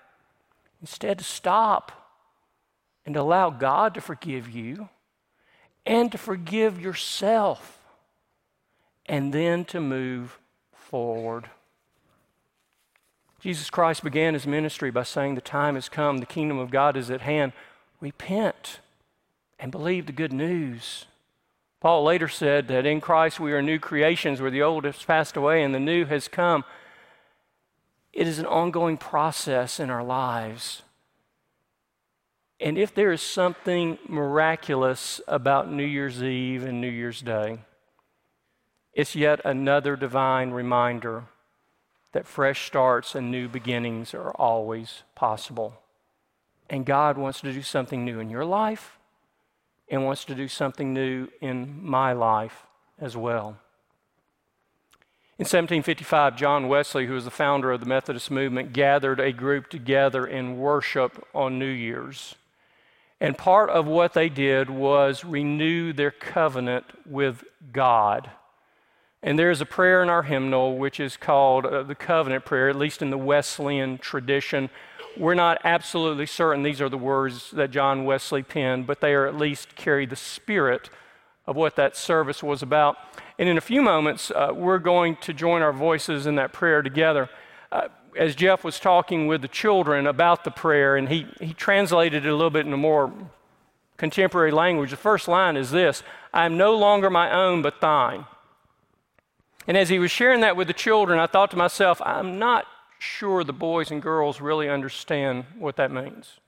instead 0.81 1.17
to 1.17 1.23
stop 1.23 1.91
and 3.05 3.15
allow 3.15 3.49
God 3.49 3.93
to 3.93 4.01
forgive 4.01 4.49
you 4.49 4.89
and 5.85 6.11
to 6.11 6.17
forgive 6.17 6.79
yourself 6.79 7.79
and 9.05 9.33
then 9.33 9.65
to 9.65 9.79
move 9.79 10.39
forward. 10.73 11.49
Jesus 13.39 13.69
Christ 13.69 14.03
began 14.03 14.33
his 14.33 14.47
ministry 14.47 14.89
by 14.89 15.03
saying, 15.03 15.35
The 15.35 15.41
time 15.41 15.75
has 15.75 15.89
come, 15.89 16.19
the 16.19 16.25
kingdom 16.25 16.57
of 16.57 16.71
God 16.71 16.95
is 16.95 17.11
at 17.11 17.21
hand. 17.21 17.51
Repent 17.99 18.79
and 19.59 19.71
believe 19.71 20.05
the 20.05 20.13
good 20.13 20.31
news. 20.31 21.05
Paul 21.83 22.05
later 22.05 22.29
said 22.29 22.69
that 22.69 22.85
in 22.85 23.01
Christ 23.01 23.41
we 23.41 23.51
are 23.51 23.61
new 23.61 23.77
creations, 23.77 24.39
where 24.39 24.49
the 24.49 24.61
old 24.61 24.85
has 24.85 25.03
passed 25.03 25.35
away 25.35 25.61
and 25.61 25.75
the 25.75 25.81
new 25.81 26.05
has 26.05 26.29
come. 26.29 26.63
It 28.13 28.25
is 28.25 28.39
an 28.39 28.45
ongoing 28.45 28.95
process 28.95 29.81
in 29.81 29.89
our 29.89 30.01
lives. 30.01 30.83
And 32.57 32.77
if 32.77 32.95
there 32.95 33.11
is 33.11 33.21
something 33.21 33.97
miraculous 34.07 35.19
about 35.27 35.69
New 35.69 35.83
Year's 35.83 36.23
Eve 36.23 36.63
and 36.63 36.79
New 36.79 36.87
Year's 36.87 37.19
Day, 37.19 37.59
it's 38.93 39.13
yet 39.13 39.41
another 39.43 39.97
divine 39.97 40.51
reminder 40.51 41.25
that 42.13 42.25
fresh 42.25 42.65
starts 42.65 43.13
and 43.13 43.29
new 43.29 43.49
beginnings 43.49 44.13
are 44.13 44.31
always 44.31 45.03
possible. 45.15 45.73
And 46.69 46.85
God 46.85 47.17
wants 47.17 47.41
to 47.41 47.51
do 47.51 47.61
something 47.61 48.05
new 48.05 48.21
in 48.21 48.29
your 48.29 48.45
life 48.45 48.97
and 49.93 50.03
wants 50.03 50.25
to 50.25 50.33
do 50.33 50.47
something 50.47 50.91
new 50.91 51.27
in 51.39 51.79
my 51.85 52.13
life 52.13 52.65
as 52.99 53.15
well. 53.15 53.49
In 55.37 55.45
1755, 55.45 56.35
John 56.35 56.67
Wesley, 56.67 57.05
who 57.05 57.13
was 57.13 57.25
the 57.25 57.31
founder 57.31 57.71
of 57.71 57.79
the 57.79 57.85
Methodist 57.85 58.31
movement, 58.31 58.73
gathered 58.73 59.19
a 59.19 59.31
group 59.31 59.69
together 59.69 60.25
in 60.25 60.57
worship 60.57 61.27
on 61.35 61.59
New 61.59 61.69
Year's. 61.69 62.33
And 63.21 63.37
part 63.37 63.69
of 63.69 63.85
what 63.85 64.13
they 64.13 64.29
did 64.29 64.67
was 64.67 65.23
renew 65.23 65.93
their 65.93 66.11
covenant 66.11 66.85
with 67.05 67.43
God. 67.71 68.31
And 69.21 69.37
there 69.37 69.51
is 69.51 69.61
a 69.61 69.65
prayer 69.65 70.01
in 70.01 70.09
our 70.09 70.23
hymnal 70.23 70.77
which 70.77 70.99
is 70.99 71.17
called 71.17 71.67
uh, 71.67 71.83
the 71.83 71.95
covenant 71.95 72.45
prayer, 72.45 72.67
at 72.67 72.75
least 72.75 73.03
in 73.03 73.11
the 73.11 73.17
Wesleyan 73.17 73.99
tradition. 73.99 74.71
We're 75.17 75.35
not 75.35 75.61
absolutely 75.63 76.25
certain 76.25 76.63
these 76.63 76.81
are 76.81 76.89
the 76.89 76.97
words 76.97 77.51
that 77.51 77.71
John 77.71 78.05
Wesley 78.05 78.41
penned, 78.41 78.87
but 78.87 78.99
they 78.99 79.13
are 79.13 79.27
at 79.27 79.37
least 79.37 79.75
carry 79.75 80.05
the 80.05 80.15
spirit 80.15 80.89
of 81.45 81.55
what 81.55 81.75
that 81.75 81.95
service 81.95 82.41
was 82.41 82.61
about. 82.61 82.97
And 83.37 83.47
in 83.47 83.57
a 83.57 83.61
few 83.61 83.81
moments, 83.81 84.31
uh, 84.31 84.51
we're 84.53 84.79
going 84.79 85.17
to 85.17 85.33
join 85.33 85.61
our 85.61 85.73
voices 85.73 86.25
in 86.25 86.35
that 86.35 86.53
prayer 86.53 86.81
together. 86.81 87.29
Uh, 87.71 87.89
as 88.17 88.35
Jeff 88.35 88.63
was 88.63 88.79
talking 88.79 89.27
with 89.27 89.41
the 89.41 89.47
children 89.47 90.07
about 90.07 90.43
the 90.43 90.51
prayer, 90.51 90.95
and 90.95 91.09
he, 91.09 91.27
he 91.39 91.53
translated 91.53 92.25
it 92.25 92.29
a 92.29 92.35
little 92.35 92.49
bit 92.49 92.65
in 92.65 92.73
a 92.73 92.77
more 92.77 93.11
contemporary 93.97 94.51
language, 94.51 94.91
the 94.91 94.97
first 94.97 95.27
line 95.27 95.57
is 95.57 95.71
this 95.71 96.03
I 96.33 96.45
am 96.45 96.57
no 96.57 96.75
longer 96.75 97.09
my 97.09 97.31
own, 97.31 97.61
but 97.61 97.81
thine. 97.81 98.25
And 99.67 99.77
as 99.77 99.89
he 99.89 99.99
was 99.99 100.11
sharing 100.11 100.41
that 100.41 100.57
with 100.57 100.67
the 100.67 100.73
children, 100.73 101.19
I 101.19 101.27
thought 101.27 101.51
to 101.51 101.57
myself, 101.57 102.01
I'm 102.01 102.37
not 102.37 102.65
sure 103.03 103.43
the 103.43 103.53
boys 103.53 103.91
and 103.91 104.01
girls 104.01 104.41
really 104.41 104.69
understand 104.69 105.45
what 105.57 105.75
that 105.75 105.91
means. 105.91 106.39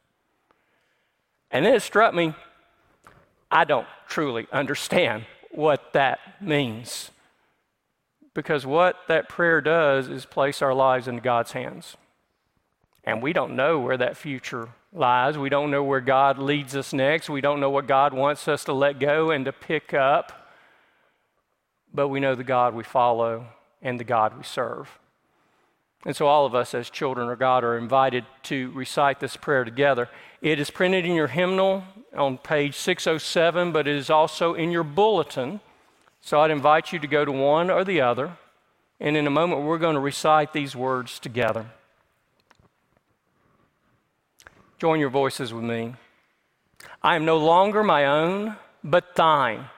And 1.51 1.65
then 1.65 1.75
it 1.75 1.81
struck 1.81 2.13
me, 2.13 2.33
I 3.51 3.63
don't 3.63 3.87
truly 4.07 4.47
understand 4.51 5.25
what 5.51 5.93
that 5.93 6.19
means. 6.41 7.11
Because 8.33 8.65
what 8.65 8.97
that 9.07 9.29
prayer 9.29 9.61
does 9.61 10.09
is 10.09 10.25
place 10.25 10.61
our 10.61 10.73
lives 10.73 11.07
in 11.07 11.17
God's 11.17 11.53
hands. 11.53 11.95
And 13.03 13.21
we 13.21 13.33
don't 13.33 13.55
know 13.55 13.79
where 13.79 13.97
that 13.97 14.17
future 14.17 14.69
lies. 14.91 15.37
We 15.37 15.49
don't 15.49 15.71
know 15.71 15.83
where 15.83 16.01
God 16.01 16.37
leads 16.37 16.75
us 16.75 16.91
next. 16.91 17.29
We 17.29 17.41
don't 17.41 17.59
know 17.59 17.69
what 17.69 17.87
God 17.87 18.13
wants 18.13 18.47
us 18.47 18.63
to 18.65 18.73
let 18.73 18.99
go 18.99 19.31
and 19.31 19.45
to 19.45 19.53
pick 19.53 19.93
up 19.93 20.45
but 21.95 22.09
we 22.09 22.19
know 22.19 22.35
the 22.35 22.43
God 22.43 22.75
we 22.75 22.83
follow 22.83 23.47
and 23.81 23.99
the 23.99 24.03
God 24.03 24.37
we 24.37 24.43
serve. 24.43 24.99
And 26.05 26.15
so, 26.15 26.27
all 26.27 26.45
of 26.45 26.53
us 26.53 26.75
as 26.75 26.91
children 26.91 27.29
of 27.29 27.39
God 27.39 27.63
are 27.63 27.77
invited 27.77 28.25
to 28.43 28.69
recite 28.71 29.19
this 29.19 29.35
prayer 29.35 29.65
together. 29.65 30.07
It 30.39 30.59
is 30.59 30.69
printed 30.69 31.03
in 31.03 31.13
your 31.13 31.27
hymnal 31.27 31.83
on 32.15 32.37
page 32.37 32.75
607, 32.75 33.71
but 33.71 33.87
it 33.87 33.95
is 33.95 34.11
also 34.11 34.53
in 34.53 34.71
your 34.71 34.83
bulletin. 34.83 35.61
So, 36.21 36.41
I'd 36.41 36.51
invite 36.51 36.93
you 36.93 36.99
to 36.99 37.07
go 37.07 37.25
to 37.25 37.31
one 37.31 37.71
or 37.71 37.83
the 37.83 38.01
other. 38.01 38.37
And 38.99 39.17
in 39.17 39.25
a 39.25 39.31
moment, 39.31 39.63
we're 39.63 39.79
going 39.79 39.95
to 39.95 39.99
recite 39.99 40.53
these 40.53 40.75
words 40.75 41.17
together. 41.17 41.65
Join 44.77 44.99
your 44.99 45.09
voices 45.09 45.53
with 45.53 45.63
me. 45.63 45.95
I 47.01 47.15
am 47.15 47.25
no 47.25 47.37
longer 47.37 47.83
my 47.83 48.05
own, 48.05 48.57
but 48.83 49.15
thine. 49.15 49.69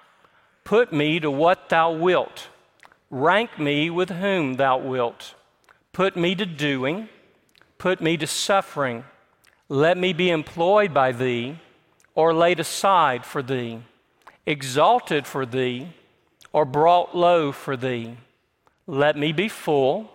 Put 0.65 0.91
me 0.91 1.21
to 1.21 1.31
what 1.31 1.69
thou 1.69 1.93
wilt. 1.93 2.49
Rank 3.09 3.57
me 3.57 3.89
with 3.89 4.09
whom 4.09 4.55
thou 4.55 4.77
wilt. 4.77 5.33
Put 5.97 6.15
me 6.15 6.35
to 6.35 6.45
doing. 6.45 7.09
Put 7.79 8.01
me 8.01 8.17
to 8.17 8.27
suffering. 8.27 9.03
Let 9.67 9.97
me 9.97 10.13
be 10.13 10.29
employed 10.29 10.93
by 10.93 11.11
thee 11.11 11.57
or 12.13 12.35
laid 12.35 12.59
aside 12.59 13.25
for 13.25 13.41
thee, 13.41 13.79
exalted 14.45 15.25
for 15.25 15.43
thee 15.43 15.87
or 16.53 16.65
brought 16.65 17.17
low 17.17 17.51
for 17.51 17.75
thee. 17.75 18.15
Let 18.85 19.17
me 19.17 19.31
be 19.31 19.49
full. 19.49 20.11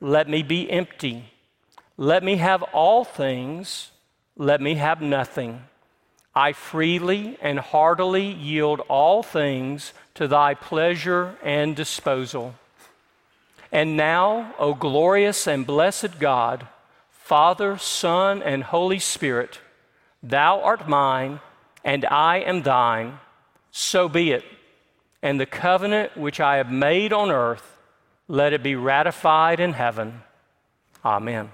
Let 0.00 0.30
me 0.30 0.42
be 0.42 0.70
empty. 0.70 1.26
Let 1.98 2.24
me 2.24 2.36
have 2.36 2.62
all 2.72 3.04
things. 3.04 3.90
Let 4.38 4.62
me 4.62 4.76
have 4.76 5.02
nothing. 5.02 5.64
I 6.34 6.54
freely 6.54 7.36
and 7.42 7.58
heartily 7.58 8.32
yield 8.32 8.80
all 8.88 9.22
things 9.22 9.92
to 10.14 10.26
thy 10.26 10.54
pleasure 10.54 11.36
and 11.42 11.76
disposal. 11.76 12.54
And 13.72 13.96
now, 13.96 14.54
O 14.58 14.74
glorious 14.74 15.46
and 15.46 15.66
blessed 15.66 16.20
God, 16.20 16.68
Father, 17.10 17.78
Son, 17.78 18.42
and 18.42 18.62
Holy 18.62 18.98
Spirit, 18.98 19.60
thou 20.22 20.60
art 20.60 20.86
mine, 20.86 21.40
and 21.82 22.04
I 22.04 22.40
am 22.40 22.62
thine. 22.62 23.18
So 23.70 24.10
be 24.10 24.32
it. 24.32 24.44
And 25.22 25.40
the 25.40 25.46
covenant 25.46 26.16
which 26.16 26.38
I 26.38 26.58
have 26.58 26.70
made 26.70 27.14
on 27.14 27.30
earth, 27.30 27.78
let 28.28 28.52
it 28.52 28.62
be 28.62 28.74
ratified 28.74 29.58
in 29.58 29.72
heaven. 29.72 30.22
Amen. 31.02 31.50